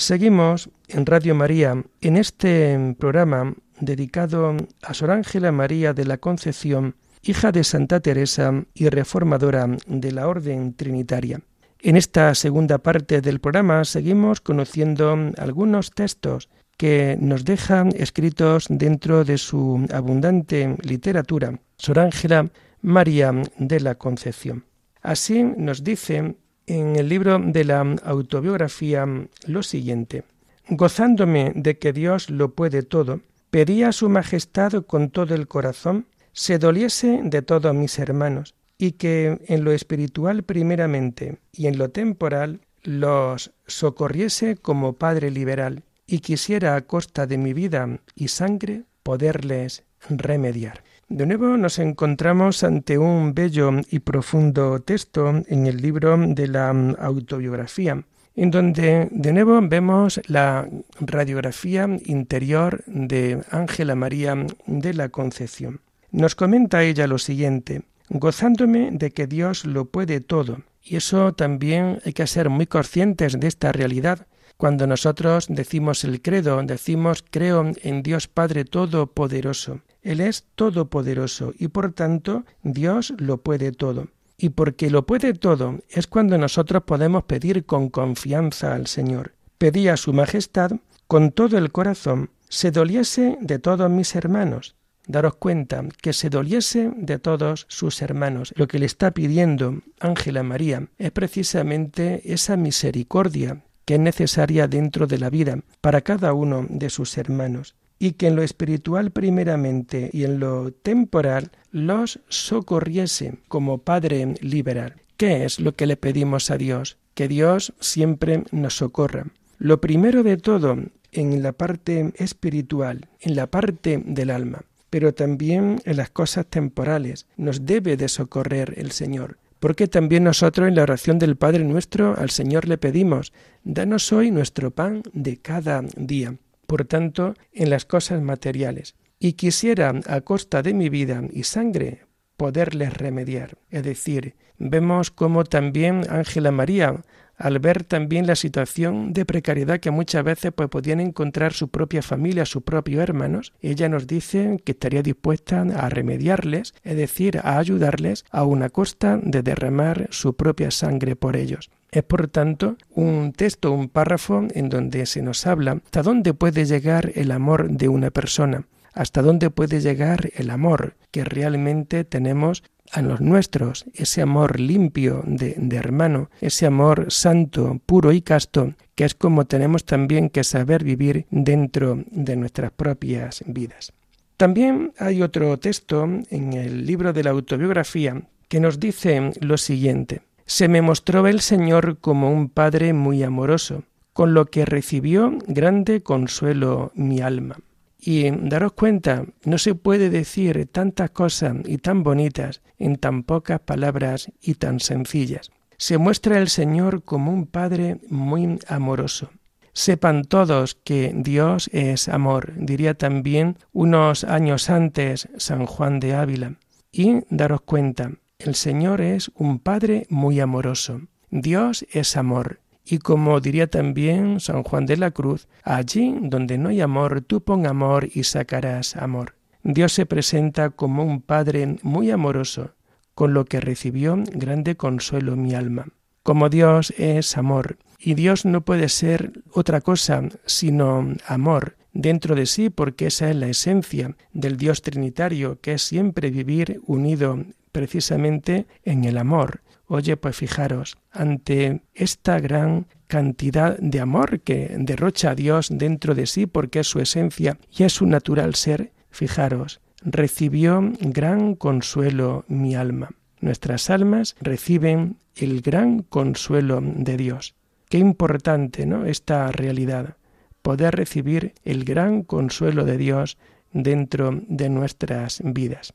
Seguimos 0.04 0.70
en 0.90 1.06
Radio 1.06 1.34
María 1.34 1.82
en 2.02 2.18
este 2.18 2.94
programa 3.00 3.54
dedicado 3.80 4.54
a 4.82 4.94
Sor 4.94 5.12
Ángela 5.12 5.54
María 5.54 5.94
de 5.94 6.04
la 6.04 6.18
Concepción, 6.18 6.98
hija 7.22 7.54
de 7.54 7.64
Santa 7.64 8.02
Teresa 8.02 8.66
y 8.74 8.90
reformadora 8.90 9.66
de 9.88 10.12
la 10.12 10.28
Orden 10.28 10.74
Trinitaria. 10.74 11.40
En 11.80 11.96
esta 11.96 12.36
segunda 12.36 12.80
parte 12.80 13.22
del 13.22 13.40
programa 13.40 13.86
seguimos 13.86 14.42
conociendo 14.42 15.18
algunos 15.38 15.92
textos 15.92 16.50
que 16.76 17.16
nos 17.18 17.46
dejan 17.46 17.94
escritos 17.96 18.66
dentro 18.70 19.24
de 19.24 19.38
su 19.38 19.88
abundante 19.94 20.76
literatura 20.82 21.62
Sor 21.78 22.00
Ángela 22.00 22.52
María 22.82 23.32
de 23.58 23.80
la 23.80 23.96
Concepción. 23.96 24.66
Así 25.02 25.44
nos 25.44 25.82
dice 25.86 26.36
en 26.68 26.96
el 26.96 27.10
libro 27.10 27.40
de 27.40 27.64
la 27.64 27.82
autobiografía 28.04 29.06
lo 29.46 29.64
siguiente. 29.64 30.24
Gozándome 30.70 31.52
de 31.56 31.78
que 31.78 31.94
Dios 31.94 32.30
lo 32.30 32.54
puede 32.54 32.84
todo, 32.84 33.22
pedí 33.50 33.84
a 33.84 33.92
su 33.92 34.10
Majestad 34.10 34.84
con 34.86 35.10
todo 35.10 35.36
el 35.36 35.48
corazón 35.48 36.08
se 36.34 36.58
doliese 36.58 37.22
de 37.24 37.42
todos 37.42 37.74
mis 37.76 38.00
hermanos, 38.00 38.56
y 38.78 38.94
que 38.94 39.40
en 39.48 39.64
lo 39.64 39.72
espiritual 39.72 40.44
primeramente 40.44 41.38
y 41.54 41.68
en 41.68 41.78
lo 41.78 41.90
temporal 41.90 42.62
los 42.82 43.54
socorriese 43.68 44.58
como 44.58 44.94
Padre 44.94 45.32
liberal, 45.32 45.84
y 46.06 46.20
quisiera 46.20 46.76
a 46.76 46.82
costa 46.82 47.28
de 47.28 47.38
mi 47.38 47.54
vida 47.54 48.00
y 48.16 48.28
sangre 48.28 48.84
poderles 49.04 49.84
remediar. 50.10 50.84
De 51.10 51.26
nuevo 51.26 51.58
nos 51.58 51.80
encontramos 51.80 52.64
ante 52.64 52.98
un 52.98 53.34
bello 53.34 53.72
y 53.92 54.00
profundo 54.00 54.80
texto 54.80 55.44
en 55.48 55.68
el 55.68 55.78
libro 55.78 56.18
de 56.18 56.48
la 56.48 56.70
autobiografía, 56.70 58.04
en 58.36 58.52
donde 58.52 59.10
de 59.12 59.34
nuevo 59.34 59.60
vemos 59.62 60.22
la 60.28 60.68
radiografía 61.00 61.88
interior 62.06 62.84
de 62.88 63.44
Ángela 63.52 63.96
María 63.96 64.48
de 64.66 64.94
la 64.94 65.10
Concepción. 65.10 65.82
Nos 66.12 66.36
comenta 66.36 66.84
ella 66.84 67.06
lo 67.06 67.18
siguiente, 67.18 67.84
gozándome 68.10 68.90
de 68.92 69.12
que 69.12 69.28
Dios 69.28 69.66
lo 69.66 69.86
puede 69.86 70.22
todo, 70.22 70.62
y 70.82 70.96
eso 70.96 71.34
también 71.34 72.00
hay 72.06 72.14
que 72.14 72.28
ser 72.28 72.50
muy 72.50 72.66
conscientes 72.66 73.40
de 73.40 73.48
esta 73.48 73.72
realidad. 73.72 74.26
Cuando 74.58 74.88
nosotros 74.88 75.48
decimos 75.50 76.04
el 76.04 76.22
credo, 76.22 76.62
decimos 76.64 77.26
creo 77.30 77.72
en 77.82 78.04
Dios 78.04 78.28
Padre 78.28 78.64
Todopoderoso. 78.66 79.82
Él 80.04 80.20
es 80.20 80.46
todopoderoso 80.56 81.54
y 81.58 81.70
por 81.70 81.94
tanto 81.94 82.44
Dios 82.62 83.14
lo 83.18 83.38
puede 83.38 83.72
todo. 83.72 84.10
Y 84.38 84.50
porque 84.50 84.90
lo 84.90 85.06
puede 85.06 85.34
todo 85.34 85.80
es 85.90 86.08
cuando 86.08 86.38
nosotros 86.38 86.84
podemos 86.84 87.24
pedir 87.24 87.66
con 87.66 87.90
confianza 87.90 88.76
al 88.76 88.88
Señor. 88.88 89.34
Pedí 89.58 89.88
a 89.88 89.96
Su 89.96 90.12
Majestad 90.12 90.74
con 91.08 91.32
todo 91.32 91.58
el 91.58 91.72
corazón 91.72 92.32
se 92.50 92.72
doliese 92.72 93.38
de 93.40 93.60
todos 93.60 93.90
mis 93.90 94.16
hermanos. 94.16 94.76
Daros 95.08 95.36
cuenta 95.36 95.84
que 96.02 96.14
se 96.14 96.30
doliese 96.30 96.92
de 96.96 97.20
todos 97.20 97.66
sus 97.70 98.02
hermanos. 98.02 98.54
Lo 98.56 98.68
que 98.68 98.80
le 98.80 98.86
está 98.86 99.12
pidiendo 99.12 99.82
Ángela 100.00 100.44
María 100.44 100.88
es 100.98 101.12
precisamente 101.12 102.22
esa 102.26 102.58
misericordia 102.58 103.64
que 103.86 103.96
es 103.96 104.00
necesaria 104.00 104.68
dentro 104.68 105.08
de 105.08 105.18
la 105.18 105.30
vida 105.30 105.60
para 105.82 106.02
cada 106.02 106.34
uno 106.34 106.66
de 106.70 106.90
sus 106.90 107.18
hermanos 107.18 107.76
y 108.04 108.12
que 108.12 108.28
en 108.28 108.36
lo 108.36 108.44
espiritual 108.44 109.12
primeramente 109.12 110.10
y 110.12 110.26
en 110.26 110.38
lo 110.38 110.74
temporal 110.74 111.52
los 111.72 112.20
socorriese 112.28 113.36
como 113.48 113.78
Padre 113.78 114.34
liberal. 114.42 114.96
¿Qué 115.16 115.46
es 115.46 115.62
lo 115.62 115.72
que 115.78 115.86
le 115.86 115.96
pedimos 115.96 116.52
a 116.52 116.58
Dios? 116.58 116.98
Que 117.14 117.30
Dios 117.30 117.72
siempre 117.80 118.44
nos 118.52 118.76
socorra. 118.76 119.28
Lo 119.58 119.80
primero 119.80 120.22
de 120.22 120.36
todo, 120.36 120.76
en 121.14 121.42
la 121.42 121.54
parte 121.54 122.12
espiritual, 122.18 123.08
en 123.22 123.38
la 123.38 123.48
parte 123.48 124.04
del 124.06 124.32
alma, 124.32 124.66
pero 124.90 125.14
también 125.14 125.82
en 125.86 125.96
las 125.96 126.10
cosas 126.10 126.46
temporales, 126.48 127.26
nos 127.38 127.66
debe 127.66 127.96
de 127.96 128.10
socorrer 128.10 128.74
el 128.76 128.92
Señor. 128.92 129.38
Porque 129.62 129.88
también 129.88 130.26
nosotros 130.26 130.68
en 130.68 130.76
la 130.76 130.84
oración 130.84 131.20
del 131.20 131.38
Padre 131.38 131.64
nuestro 131.64 132.18
al 132.18 132.32
Señor 132.32 132.68
le 132.68 132.78
pedimos, 132.78 133.32
danos 133.64 134.12
hoy 134.12 134.30
nuestro 134.30 134.72
pan 134.72 135.04
de 135.14 135.38
cada 135.38 135.84
día 135.96 136.36
por 136.74 136.86
tanto, 136.86 137.36
en 137.52 137.70
las 137.70 137.86
cosas 137.86 138.20
materiales, 138.24 138.96
y 139.20 139.34
quisiera, 139.34 139.94
a 140.08 140.22
costa 140.22 140.64
de 140.64 140.74
mi 140.74 140.90
vida 140.90 141.22
y 141.32 141.44
sangre, 141.44 142.08
poderles 142.36 142.96
remediar. 142.96 143.60
Es 143.70 143.84
decir, 143.84 144.34
vemos 144.58 145.12
cómo 145.12 145.44
también 145.44 146.02
Ángela 146.10 146.50
María, 146.50 147.04
al 147.44 147.60
ver 147.60 147.84
también 147.84 148.26
la 148.26 148.38
situación 148.38 149.12
de 149.12 149.26
precariedad 149.26 149.82
que 149.82 149.92
muchas 149.92 150.24
veces 150.24 150.54
pues, 150.56 150.70
podían 150.70 151.02
encontrar 151.02 151.52
su 151.52 151.68
propia 151.68 152.02
familia, 152.02 152.46
sus 152.46 152.64
propios 152.64 153.04
hermanos, 153.04 153.52
ella 153.60 153.90
nos 153.90 154.08
dice 154.08 154.62
que 154.64 154.72
estaría 154.72 155.04
dispuesta 155.04 155.62
a 155.62 155.90
remediarles, 155.90 156.74
es 156.84 156.96
decir, 156.96 157.42
a 157.44 157.58
ayudarles 157.58 158.24
a 158.32 158.46
una 158.46 158.70
costa 158.70 159.20
de 159.22 159.44
derramar 159.44 160.08
su 160.10 160.36
propia 160.36 160.72
sangre 160.72 161.18
por 161.18 161.36
ellos. 161.36 161.70
Es 161.92 162.04
por 162.04 162.30
tanto 162.30 162.78
un 162.92 163.34
texto, 163.34 163.74
un 163.74 163.90
párrafo 163.90 164.48
en 164.54 164.70
donde 164.70 165.06
se 165.06 165.22
nos 165.22 165.46
habla 165.46 165.82
hasta 165.84 166.02
dónde 166.02 166.34
puede 166.34 166.64
llegar 166.64 167.12
el 167.14 167.30
amor 167.30 167.72
de 167.72 167.90
una 167.90 168.10
persona, 168.10 168.64
hasta 168.94 169.22
dónde 169.22 169.50
puede 169.50 169.82
llegar 169.82 170.30
el 170.36 170.50
amor 170.50 170.96
que 171.12 171.24
realmente 171.24 172.04
tenemos 172.04 172.64
a 172.92 173.02
los 173.02 173.22
nuestros, 173.22 173.86
ese 173.94 174.22
amor 174.22 174.60
limpio 174.60 175.24
de, 175.26 175.56
de, 175.58 175.78
hermano, 175.78 176.30
ese 176.42 176.66
amor 176.66 177.08
santo, 177.10 177.80
puro 177.86 178.12
y 178.12 178.22
casto, 178.22 178.74
que 178.96 179.06
es 179.06 179.16
como 179.16 179.46
tenemos 179.46 179.86
también 179.86 180.30
que 180.30 180.44
saber 180.44 180.84
vivir 180.84 181.26
dentro 181.32 182.04
de 182.12 182.36
nuestras 182.36 182.72
propias 182.72 183.44
vidas. 183.48 183.94
También 184.38 184.94
hay 184.98 185.22
otro 185.22 185.58
texto 185.58 186.04
en 186.04 186.54
el 186.54 186.86
libro 186.86 187.14
de 187.14 187.24
la 187.24 187.32
autobiografía 187.32 188.22
que 188.48 188.60
nos 188.60 188.80
dice 188.80 189.32
lo 189.40 189.58
siguiente, 189.58 190.22
se 190.46 190.68
me 190.68 190.82
mostró 190.82 191.26
el 191.28 191.40
Señor 191.40 191.98
como 192.00 192.32
un 192.32 192.50
Padre 192.50 192.94
muy 192.94 193.24
amoroso, 193.24 193.84
con 194.12 194.34
lo 194.34 194.46
que 194.46 194.66
recibió 194.66 195.38
grande 195.48 196.04
consuelo 196.04 196.92
mi 196.96 197.22
alma. 197.22 197.58
Y 198.06 198.30
daros 198.32 198.74
cuenta, 198.74 199.26
no 199.46 199.58
se 199.58 199.76
puede 199.76 200.10
decir 200.10 200.68
tantas 200.70 201.12
cosas 201.12 201.56
y 201.64 201.78
tan 201.78 202.04
bonitas 202.04 202.62
en 202.78 202.98
tan 202.98 203.24
pocas 203.24 203.62
palabras 203.62 204.30
y 204.42 204.56
tan 204.56 204.82
sencillas. 204.82 205.52
Se 205.78 205.98
muestra 205.98 206.38
el 206.38 206.50
Señor 206.50 207.04
como 207.04 207.32
un 207.32 207.46
Padre 207.46 208.02
muy 208.10 208.60
amoroso. 208.68 209.30
Sepan 209.72 210.26
todos 210.26 210.76
que 210.76 211.14
Dios 211.16 211.70
es 211.72 212.10
amor, 212.10 212.52
diría 212.58 212.94
también 212.94 213.58
unos 213.72 214.26
años 214.26 214.70
antes 214.70 215.30
San 215.38 215.66
Juan 215.66 216.02
de 216.02 216.14
Ávila. 216.14 216.56
Y 216.92 217.22
daros 217.30 217.62
cuenta, 217.62 218.12
el 218.38 218.56
Señor 218.56 219.00
es 219.00 219.32
un 219.34 219.60
Padre 219.60 220.08
muy 220.10 220.42
amoroso. 220.42 221.04
Dios 221.32 221.86
es 221.94 222.18
amor. 222.18 222.60
Y 222.86 223.00
como 223.00 223.40
diría 223.40 223.68
también 223.68 224.40
San 224.40 224.64
Juan 224.64 224.86
de 224.86 224.98
la 224.98 225.12
Cruz, 225.12 225.48
allí 225.64 226.16
donde 226.22 226.58
no 226.58 226.70
hay 226.70 226.82
amor, 226.82 227.22
tú 227.22 227.42
pon 227.42 227.66
amor 227.66 228.10
y 228.14 228.24
sacarás 228.24 228.96
amor. 228.96 229.36
Dios 229.64 229.94
se 229.94 230.06
presenta 230.06 230.70
como 230.70 231.04
un 231.04 231.22
Padre 231.22 231.78
muy 231.84 232.12
amoroso, 232.12 232.72
con 233.16 233.34
lo 233.34 233.46
que 233.46 233.62
recibió 233.62 234.22
grande 234.34 234.76
consuelo 234.76 235.36
mi 235.36 235.54
alma. 235.54 235.88
Como 236.24 236.50
Dios 236.50 236.94
es 236.98 237.38
amor, 237.38 237.78
y 238.00 238.16
Dios 238.16 238.44
no 238.44 238.62
puede 238.62 238.90
ser 238.90 239.44
otra 239.54 239.80
cosa 239.80 240.24
sino 240.46 241.08
amor 241.26 241.78
dentro 241.94 242.36
de 242.36 242.46
sí, 242.46 242.70
porque 242.70 243.08
esa 243.08 243.30
es 243.30 243.36
la 243.36 243.48
esencia 243.48 244.16
del 244.34 244.58
Dios 244.58 244.82
Trinitario, 244.82 245.60
que 245.62 245.74
es 245.74 245.84
siempre 245.84 246.32
vivir 246.32 246.82
unido 246.86 247.46
precisamente 247.72 248.66
en 248.84 249.06
el 249.06 249.18
amor. 249.18 249.62
Oye, 249.96 250.18
pues 250.18 250.36
fijaros, 250.36 250.98
ante 251.12 251.84
esta 251.94 252.40
gran 252.40 252.88
cantidad 253.06 253.78
de 253.78 254.00
amor 254.00 254.40
que 254.40 254.76
derrocha 254.80 255.30
a 255.30 255.36
Dios 255.36 255.70
dentro 255.72 256.16
de 256.16 256.26
sí 256.26 256.48
porque 256.48 256.80
es 256.80 256.88
su 256.88 257.00
esencia 257.00 257.60
y 257.70 257.84
es 257.84 257.94
su 257.94 258.08
natural 258.08 258.56
ser, 258.56 258.92
fijaros, 259.12 259.82
recibió 260.02 260.82
gran 261.00 261.54
consuelo 261.54 262.44
mi 262.48 262.74
alma. 262.74 263.12
Nuestras 263.40 263.92
almas 263.92 264.36
reciben 264.42 265.18
el 265.36 265.62
gran 265.62 266.02
consuelo 266.02 266.82
de 266.82 267.16
Dios. 267.16 267.54
Qué 267.88 268.00
importante, 268.00 268.88
¿no? 268.88 269.06
Esta 269.06 269.52
realidad, 269.52 270.18
poder 270.64 270.96
recibir 270.96 271.54
el 271.66 271.86
gran 271.86 272.24
consuelo 272.24 272.84
de 272.84 272.98
Dios 272.98 273.38
dentro 273.74 274.42
de 274.48 274.70
nuestras 274.70 275.40
vidas. 275.46 275.94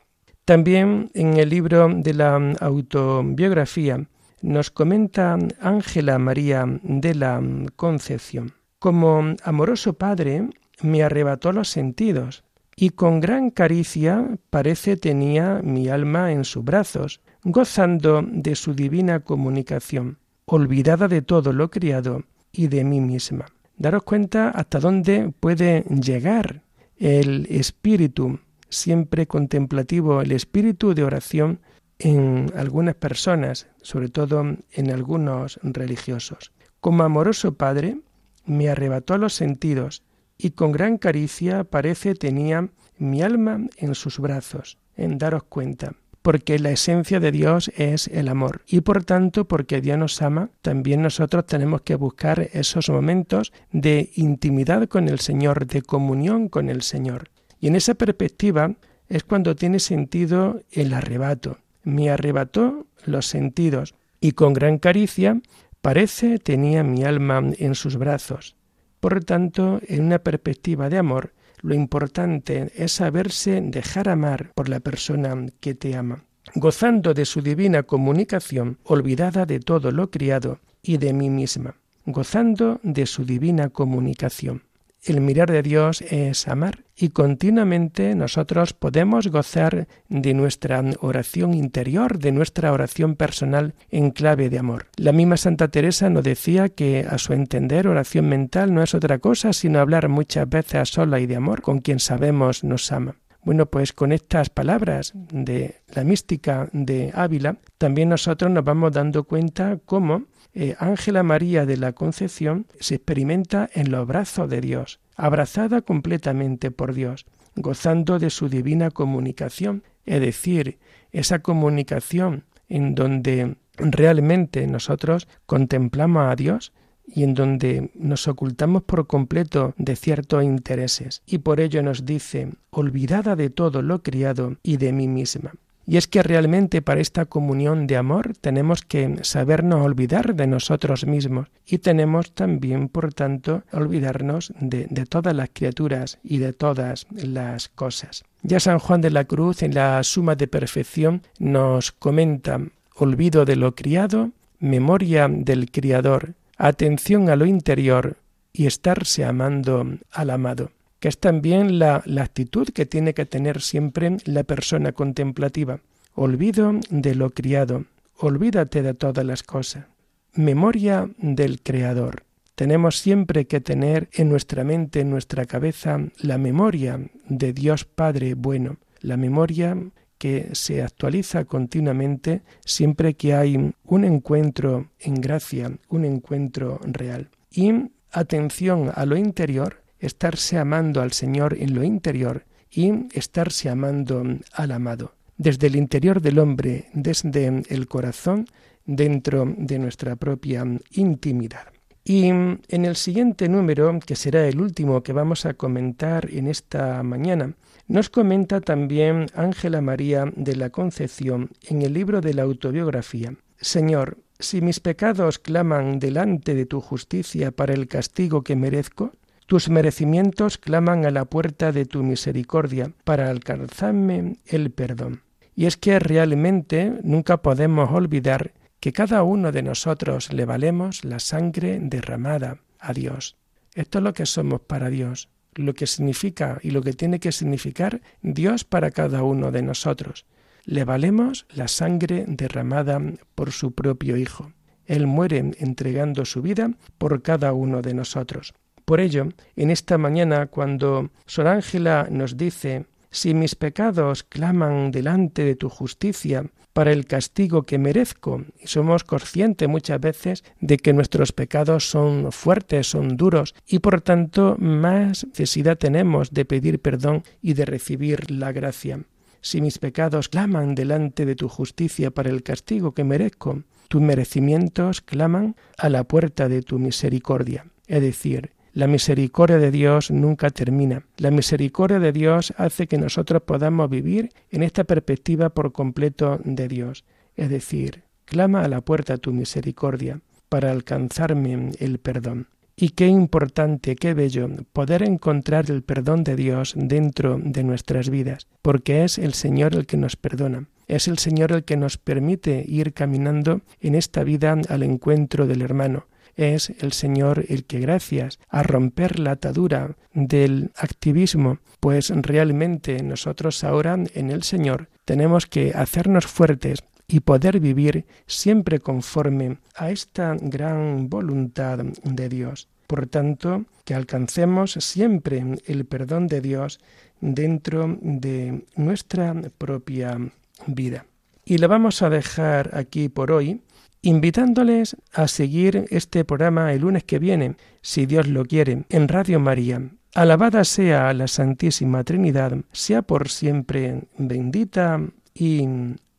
También 0.49 1.11
en 1.13 1.37
el 1.37 1.51
libro 1.51 1.91
de 1.95 2.15
la 2.15 2.37
autobiografía 2.61 4.07
nos 4.41 4.71
comenta 4.71 5.37
Ángela 5.61 6.19
María 6.19 6.65
de 6.83 7.15
la 7.15 7.43
Concepción. 7.77 8.55
Como 8.79 9.35
amoroso 9.45 9.93
padre 9.93 10.49
me 10.81 11.03
arrebató 11.03 11.53
los 11.53 11.69
sentidos 11.69 12.45
y 12.77 12.89
con 12.89 13.21
gran 13.21 13.51
caricia 13.51 14.39
parece 14.49 14.97
tenía 14.97 15.61
mi 15.63 15.89
alma 15.89 16.33
en 16.33 16.47
sus 16.47 16.65
brazos, 16.65 17.21
gozando 17.45 18.25
de 18.27 18.55
su 18.55 18.73
divina 18.73 19.21
comunicación, 19.21 20.17
olvidada 20.47 21.09
de 21.09 21.21
todo 21.21 21.53
lo 21.53 21.71
criado 21.71 22.23
y 22.53 22.69
de 22.69 22.85
mí 22.85 23.03
misma. 23.03 23.45
Daros 23.77 24.03
cuenta 24.03 24.49
hasta 24.49 24.81
dónde 24.81 25.31
puede 25.41 25.83
llegar 25.91 26.63
el 26.97 27.47
espíritu 27.51 28.41
siempre 28.69 29.27
contemplativo, 29.27 30.21
el 30.21 30.33
espíritu 30.33 30.95
de 30.95 31.05
oración 31.05 31.61
en 31.99 32.53
algunas 32.57 32.95
personas, 32.95 33.67
sobre 33.83 34.09
todo 34.09 34.41
en 34.73 34.91
algunos 34.91 35.59
religiosos. 35.63 36.53
Como 36.81 37.03
amoroso 37.03 37.55
padre, 37.55 37.99
me 38.47 38.69
arrebató 38.69 39.19
los 39.19 39.35
sentidos 39.35 40.03
y 40.37 40.51
con 40.51 40.73
gran 40.73 40.99
caricia 40.99 41.65
parece 41.65 42.15
tenía 42.15 42.69
mi 42.99 43.23
alma 43.23 43.67
en 43.77 43.95
sus 43.95 44.19
brazos, 44.19 44.79
en 44.97 45.19
daros 45.19 45.43
cuenta, 45.45 45.95
porque 46.23 46.59
la 46.59 46.71
esencia 46.71 47.21
de 47.21 47.33
Dios 47.33 47.71
es 47.77 48.07
el 48.09 48.29
amor 48.29 48.63
y 48.67 48.81
por 48.81 49.05
tanto 49.05 49.47
porque 49.47 49.81
Dios 49.81 49.99
nos 49.99 50.23
ama, 50.23 50.51
también 50.63 51.03
nosotros 51.03 51.47
tenemos 51.47 51.83
que 51.83 51.97
buscar 51.97 52.49
esos 52.53 52.89
momentos 52.89 53.53
de 53.73 54.11
intimidad 54.15 54.89
con 54.89 55.09
el 55.09 55.19
Señor, 55.19 55.67
de 55.67 55.83
comunión 55.83 56.49
con 56.49 56.69
el 56.69 56.83
Señor. 56.83 57.31
Y 57.61 57.69
en 57.69 57.77
esa 57.77 57.95
perspectiva 57.95 58.75
es 59.09 59.25
cuando 59.25 59.57
tiene 59.57 59.81
sentido 59.81 60.63
el 60.71 60.93
arrebato. 60.93 61.59
Me 61.83 62.11
arrebató 62.11 62.87
los 63.05 63.27
sentidos 63.27 63.95
y 64.21 64.33
con 64.33 64.53
gran 64.53 64.79
caricia 64.79 65.41
parece 65.81 66.39
tenía 66.39 66.83
mi 66.83 67.05
alma 67.05 67.43
en 67.59 67.75
sus 67.75 67.97
brazos. 67.97 68.57
Por 69.01 69.25
tanto, 69.25 69.81
en 69.87 70.05
una 70.05 70.19
perspectiva 70.19 70.89
de 70.89 70.99
amor, 70.99 71.33
lo 71.61 71.75
importante 71.75 72.71
es 72.77 72.93
saberse 72.93 73.61
dejar 73.61 74.09
amar 74.09 74.53
por 74.55 74.69
la 74.69 74.81
persona 74.81 75.47
que 75.61 75.75
te 75.75 75.97
ama, 75.97 76.25
gozando 76.55 77.15
de 77.15 77.25
su 77.25 77.43
divina 77.43 77.83
comunicación, 77.83 78.79
olvidada 78.85 79.47
de 79.47 79.61
todo 79.61 79.91
lo 79.91 80.11
criado 80.11 80.61
y 80.83 80.99
de 80.99 81.13
mí 81.13 81.31
misma, 81.31 81.77
gozando 82.07 82.81
de 82.83 83.07
su 83.07 83.25
divina 83.25 83.71
comunicación. 83.71 84.63
El 85.09 85.23
mirar 85.23 85.51
de 85.51 85.63
Dios 85.63 86.03
es 86.03 86.49
amar 86.49 86.85
y 86.95 87.09
continuamente 87.09 88.15
nosotros 88.15 88.75
podemos 88.75 89.29
gozar 89.29 89.89
de 90.11 90.35
nuestra 90.35 90.85
oración 91.01 91.55
interior, 91.55 92.19
de 92.19 92.31
nuestra 92.31 92.75
oración 92.75 93.17
personal 93.17 93.73
en 93.89 94.11
clave 94.11 94.51
de 94.51 94.59
amor. 94.59 94.89
La 94.97 95.13
misma 95.13 95.39
Santa 95.39 95.69
Teresa 95.69 96.11
nos 96.11 96.25
decía 96.25 96.69
que 96.69 97.07
a 97.09 97.17
su 97.17 97.33
entender 97.33 97.89
oración 97.89 98.29
mental 98.29 98.75
no 98.75 98.83
es 98.83 98.95
otra 98.95 99.19
cosa 99.19 99.55
sino 99.55 99.81
hablar 99.81 100.11
muchas 100.11 100.47
veces 100.47 100.75
a 100.75 100.85
sola 100.85 101.21
y 101.21 101.27
de 101.27 101.37
amor 101.37 101.63
con 101.63 101.79
quien 101.79 102.01
sabemos 102.01 102.63
nos 102.63 102.93
ama. 102.93 103.17
Bueno, 103.43 103.65
pues 103.65 103.95
con 103.95 104.13
estas 104.13 104.51
palabras 104.51 105.13
de 105.15 105.77
la 105.95 106.05
mística 106.05 106.69
de 106.75 107.13
Ávila, 107.15 107.57
también 107.79 108.11
nosotros 108.11 108.51
nos 108.51 108.63
vamos 108.63 108.93
dando 108.93 109.25
cuenta 109.25 109.79
cómo 109.87 110.25
eh, 110.61 110.75
Ángela 110.81 111.23
María 111.23 111.67
de 111.67 111.77
la 111.77 111.93
Concepción 111.93 112.67
se 112.81 112.97
experimenta 112.97 113.71
en 113.75 113.93
los 113.93 114.05
brazos 114.09 114.51
de 114.51 114.61
Dios, 114.61 114.99
abrazada 115.15 115.83
completamente 115.83 116.73
por 116.73 116.95
Dios, 116.95 117.27
gozando 117.55 118.19
de 118.19 118.29
su 118.29 118.49
divina 118.49 118.91
comunicación, 118.91 119.85
es 120.05 120.21
decir, 120.21 120.81
esa 121.13 121.39
comunicación 121.39 122.43
en 122.69 122.97
donde 122.97 123.55
realmente 123.77 124.67
nosotros 124.67 125.29
contemplamos 125.47 126.29
a 126.29 126.35
Dios 126.35 126.73
y 127.07 127.23
en 127.23 127.35
donde 127.35 127.93
nos 127.95 128.27
ocultamos 128.27 128.83
por 128.83 129.07
completo 129.07 129.75
de 129.79 129.95
ciertos 129.95 130.43
intereses, 130.43 131.23
y 131.25 131.39
por 131.39 131.61
ello 131.61 131.85
nos 131.85 132.05
dice, 132.05 132.53
olvidada 132.71 133.37
de 133.37 133.51
todo 133.51 133.81
lo 133.81 134.03
criado 134.03 134.57
y 134.65 134.79
de 134.79 134.93
mí 134.93 135.07
misma. 135.07 135.55
Y 135.91 135.97
es 135.97 136.07
que 136.07 136.23
realmente 136.23 136.83
para 136.83 137.01
esta 137.01 137.25
comunión 137.25 137.87
de 137.87 137.97
amor 137.97 138.35
tenemos 138.39 138.83
que 138.83 139.21
sabernos 139.23 139.81
olvidar 139.81 140.35
de 140.35 140.47
nosotros 140.47 141.07
mismos 141.07 141.49
y 141.67 141.79
tenemos 141.79 142.33
también, 142.33 142.91
por 142.91 143.15
tanto, 143.15 143.63
olvidarnos 143.73 144.53
de, 144.61 144.87
de 144.91 145.07
todas 145.07 145.35
las 145.35 145.49
criaturas 145.51 146.19
y 146.23 146.39
de 146.39 146.53
todas 146.53 147.07
las 147.11 147.71
cosas. 147.71 148.25
Ya 148.43 148.61
San 148.61 148.81
Juan 148.81 149.01
de 149.01 149.09
la 149.09 149.25
Cruz 149.25 149.63
en 149.63 149.75
la 149.75 150.03
Suma 150.03 150.37
de 150.37 150.47
Perfección 150.47 151.23
nos 151.39 151.91
comenta 151.93 152.61
olvido 152.95 153.47
de 153.47 153.57
lo 153.57 153.75
criado, 153.75 154.33
memoria 154.61 155.27
del 155.27 155.71
Criador, 155.71 156.35
atención 156.59 157.31
a 157.31 157.37
lo 157.37 157.47
interior 157.47 158.19
y 158.53 158.67
estarse 158.67 159.25
amando 159.25 159.87
al 160.13 160.29
amado 160.29 160.71
que 161.01 161.09
es 161.09 161.19
también 161.19 161.79
la, 161.79 162.03
actitud 162.21 162.69
que 162.69 162.87
tiene 162.87 163.15
que 163.15 163.27
tener 163.27 163.61
siempre 163.61 164.17
la 164.25 164.45
persona 164.45 164.93
contemplativa. 164.93 165.81
Olvido 166.15 166.73
de 166.91 167.15
lo 167.15 167.31
criado, 167.31 167.85
olvídate 168.17 168.83
de 168.83 168.95
todas 168.95 169.25
las 169.25 169.43
cosas. 169.43 169.87
Memoria 170.35 171.09
del 171.19 171.61
Creador. 171.63 172.25
Tenemos 172.55 172.99
siempre 172.99 173.47
que 173.47 173.61
tener 173.61 174.09
en 174.13 174.29
nuestra 174.29 174.65
mente, 174.65 175.01
en 175.01 175.11
nuestra 175.11 175.45
cabeza, 175.47 176.01
la 176.19 176.39
memoria 176.39 177.01
de 177.29 177.53
Dios 177.53 177.85
Padre 177.85 178.35
bueno, 178.35 178.79
la 179.01 179.17
memoria 179.17 179.77
que 180.19 180.51
se 180.53 180.83
actualiza 180.83 181.45
continuamente 181.45 182.43
siempre 182.65 183.15
que 183.15 183.35
hay 183.35 183.73
un 183.85 184.05
encuentro 184.05 184.91
en 184.99 185.15
gracia, 185.15 185.71
un 185.89 186.05
encuentro 186.05 186.81
real. 186.83 187.31
Y 187.53 187.73
atención 188.11 188.91
a 188.93 189.07
lo 189.07 189.17
interior, 189.17 189.83
estarse 189.99 190.59
amando 190.59 191.01
al 191.01 191.13
Señor 191.13 191.57
en 191.59 191.75
lo 191.75 191.83
interior 191.83 192.45
y 192.71 192.93
estarse 193.13 193.69
amando 193.69 194.23
al 194.53 194.73
amado. 194.73 195.15
Desde 195.37 195.69
el 195.69 195.77
interior 195.77 196.21
del 196.21 196.39
hombre, 196.39 196.89
desde 196.93 197.47
el 197.69 197.87
corazón, 197.87 198.47
dentro 198.85 199.45
de 199.57 199.79
nuestra 199.79 200.17
propia 200.17 200.65
intimidad. 200.93 201.69
Y 202.05 202.29
en 202.29 202.61
el 202.69 202.97
siguiente 202.97 203.51
número, 203.51 203.99
que 204.01 204.17
será 204.17 204.49
el 204.49 204.61
último 204.61 205.03
que 205.03 205.13
vamos 205.13 205.45
a 205.45 205.55
comentar 205.55 206.31
en 206.33 206.47
esta 206.47 207.03
mañana, 207.03 207.55
nos 207.87 208.09
comenta 208.09 208.63
también 208.63 209.27
Ángela 209.35 209.83
María 209.83 210.25
de 210.35 210.57
la 210.57 210.71
Concepción 210.71 211.51
en 211.69 211.83
el 211.83 211.93
libro 211.93 212.23
de 212.23 212.33
la 212.33 212.45
autobiografía. 212.45 213.35
Señor, 213.61 214.19
si 214.39 214.61
mis 214.61 214.81
pecados 214.81 215.39
claman 215.39 215.99
delante 215.99 216.55
de 216.55 216.65
tu 216.65 216.81
justicia 216.81 217.51
para 217.51 217.75
el 217.75 217.89
castigo 217.89 218.43
que 218.43 218.57
merezco, 218.57 219.13
tus 219.49 219.71
merecimientos 219.71 220.59
claman 220.59 221.07
a 221.07 221.11
la 221.11 221.25
puerta 221.25 221.73
de 221.73 221.87
tu 221.87 222.03
misericordia 222.03 222.93
para 223.05 223.31
alcanzarme 223.31 224.37
el 224.45 224.71
perdón. 224.71 225.23
Y 225.57 225.65
es 225.65 225.79
que 225.79 225.99
realmente 225.99 226.93
nunca 227.03 227.39
podemos 227.39 227.91
olvidar 227.91 228.53
que 228.79 228.93
cada 228.93 229.23
uno 229.23 229.51
de 229.51 229.63
nosotros 229.63 230.31
le 230.35 230.45
valemos 230.45 231.03
la 231.03 231.19
sangre 231.19 231.79
derramada 231.81 232.59
a 232.79 232.93
Dios. 232.93 233.39
Esto 233.75 233.99
es 233.99 234.05
lo 234.05 234.13
que 234.13 234.27
somos 234.27 234.61
para 234.61 234.91
Dios, 234.91 235.31
lo 235.55 235.73
que 235.73 235.87
significa 235.87 236.59
y 236.63 236.71
lo 236.71 236.83
que 236.83 236.93
tiene 236.93 237.19
que 237.19 237.33
significar 237.33 238.03
Dios 238.21 238.65
para 238.65 238.91
cada 238.91 239.23
uno 239.23 239.51
de 239.51 239.63
nosotros. 239.63 240.27
Le 240.67 240.85
valemos 240.85 241.47
la 241.55 241.69
sangre 241.69 242.27
derramada 242.29 243.01
por 243.35 243.53
su 243.53 243.73
propio 243.73 244.19
Hijo. 244.19 244.53
Él 244.85 245.07
muere 245.07 245.39
entregando 245.59 246.27
su 246.27 246.43
vida 246.43 246.73
por 246.99 247.23
cada 247.23 247.55
uno 247.55 247.81
de 247.81 247.95
nosotros. 247.95 248.53
Por 248.89 249.01
ello, 249.01 249.29
en 249.55 249.71
esta 249.71 249.99
mañana, 249.99 250.47
cuando 250.47 251.11
Sor 251.27 251.47
Ángela 251.47 252.09
nos 252.11 252.39
dice, 252.39 252.87
si 253.11 253.35
mis 253.35 253.55
pecados 253.55 254.23
claman 254.23 254.93
delante 254.93 255.45
de 255.45 255.57
tu 255.57 255.69
justicia 255.69 256.51
para 256.73 256.91
el 256.93 257.05
castigo 257.05 257.65
que 257.65 257.77
merezco, 257.77 258.47
y 258.59 258.67
somos 258.67 259.05
conscientes 259.05 259.69
muchas 259.69 260.01
veces 260.01 260.43
de 260.63 260.79
que 260.79 260.95
nuestros 260.95 261.33
pecados 261.33 261.91
son 261.91 262.33
fuertes, 262.33 262.89
son 262.89 263.19
duros, 263.19 263.55
y 263.67 263.81
por 263.81 264.01
tanto 264.01 264.57
más 264.59 265.27
necesidad 265.27 265.77
tenemos 265.77 266.31
de 266.31 266.47
pedir 266.47 266.81
perdón 266.81 267.25
y 267.43 267.53
de 267.53 267.67
recibir 267.67 268.31
la 268.31 268.53
gracia. 268.53 269.03
Si 269.43 269.61
mis 269.61 269.79
pecados 269.79 270.31
claman 270.31 270.75
delante 270.75 271.27
de 271.27 271.37
tu 271.37 271.51
justicia 271.51 272.11
para 272.11 272.31
el 272.31 272.43
castigo 272.43 272.95
que 272.95 273.05
merezco, 273.05 273.65
tus 273.89 274.01
merecimientos 274.01 275.03
claman 275.03 275.57
a 275.77 275.91
la 275.91 276.05
puerta 276.05 276.49
de 276.49 276.63
tu 276.63 276.79
misericordia. 276.79 277.67
Es 277.87 278.01
decir, 278.01 278.53
la 278.79 278.87
misericordia 278.87 279.59
de 279.59 279.73
Dios 279.73 280.13
nunca 280.13 280.51
termina. 280.51 281.05
La 281.17 281.33
misericordia 281.33 281.99
de 281.99 282.13
Dios 282.13 282.55
hace 282.59 282.87
que 282.87 282.97
nosotros 282.97 283.43
podamos 283.43 283.91
vivir 283.91 284.31
en 284.53 284.63
esta 284.63 284.85
perspectiva 284.85 285.49
por 285.49 285.73
completo 285.73 286.39
de 286.45 286.69
Dios. 286.69 287.05
Es 287.35 287.51
decir, 287.51 288.05
clama 288.25 288.63
a 288.63 288.69
la 288.69 288.81
puerta 288.81 289.17
tu 289.17 289.33
misericordia 289.33 290.21
para 290.49 290.71
alcanzarme 290.71 291.73
el 291.81 291.99
perdón. 291.99 292.47
Y 292.77 292.91
qué 292.91 293.09
importante, 293.09 293.97
qué 293.97 294.15
bello 294.15 294.49
poder 294.73 295.03
encontrar 295.03 295.69
el 295.73 295.83
perdón 295.83 296.23
de 296.23 296.37
Dios 296.37 296.75
dentro 296.77 297.37
de 297.43 297.65
nuestras 297.65 298.11
vidas, 298.11 298.47
porque 298.63 299.03
es 299.03 299.19
el 299.19 299.35
Señor 299.35 299.75
el 299.75 299.87
que 299.87 299.97
nos 299.97 300.15
perdona. 300.15 300.69
Es 300.87 301.09
el 301.09 301.19
Señor 301.19 301.51
el 301.51 301.65
que 301.65 301.77
nos 301.77 301.99
permite 301.99 302.65
ir 302.65 302.93
caminando 302.93 303.61
en 303.81 303.97
esta 303.97 304.23
vida 304.23 304.57
al 304.69 304.85
encuentro 304.85 305.49
del 305.49 305.63
hermano 305.63 306.07
es 306.39 306.71
el 306.79 306.93
Señor 306.93 307.45
el 307.49 307.65
que 307.65 307.81
gracias 307.81 308.39
a 308.49 308.63
romper 308.63 309.19
la 309.19 309.33
atadura 309.33 309.97
del 310.15 310.71
activismo, 310.77 311.59
pues 311.81 312.11
realmente 312.11 313.03
nosotros 313.03 313.65
ahora 313.65 313.99
en 314.15 314.31
el 314.31 314.43
Señor 314.45 314.89
tenemos 315.05 315.47
que 315.47 315.73
hacernos 315.75 316.27
fuertes 316.27 316.85
y 317.09 317.21
poder 317.21 317.59
vivir 317.59 318.07
siempre 318.27 318.79
conforme 318.79 319.59
a 319.75 319.91
esta 319.91 320.37
gran 320.41 321.09
voluntad 321.09 321.79
de 321.79 322.29
Dios. 322.29 322.69
Por 322.87 323.07
tanto, 323.07 323.65
que 323.85 323.95
alcancemos 323.95 324.73
siempre 324.73 325.45
el 325.67 325.85
perdón 325.87 326.27
de 326.27 326.41
Dios 326.41 326.81
dentro 327.21 327.99
de 328.01 328.65
nuestra 328.77 329.35
propia 329.59 330.19
vida. 330.67 331.07
Y 331.45 331.59
lo 331.59 331.69
vamos 331.69 332.03
a 332.03 332.11
dejar 332.11 332.77
aquí 332.77 333.09
por 333.09 333.33
hoy, 333.33 333.63
invitándoles 334.09 334.97
a 335.13 335.29
seguir 335.29 335.85
este 335.91 336.25
programa 336.25 336.73
el 336.73 336.81
lunes 336.81 337.05
que 337.05 337.19
viene, 337.19 337.57
si 337.83 338.07
Dios 338.07 338.27
lo 338.27 338.45
quiere, 338.47 338.85
en 338.89 339.07
Radio 339.07 339.39
María. 339.39 339.83
Alabada 340.15 340.65
sea 340.65 341.13
la 341.13 341.29
Santísima 341.29 342.03
Trinidad, 342.05 342.57
sea 342.73 343.03
por 343.03 343.29
siempre 343.29 344.05
bendita 344.17 345.03
y 345.35 345.69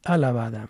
alabada. 0.05 0.69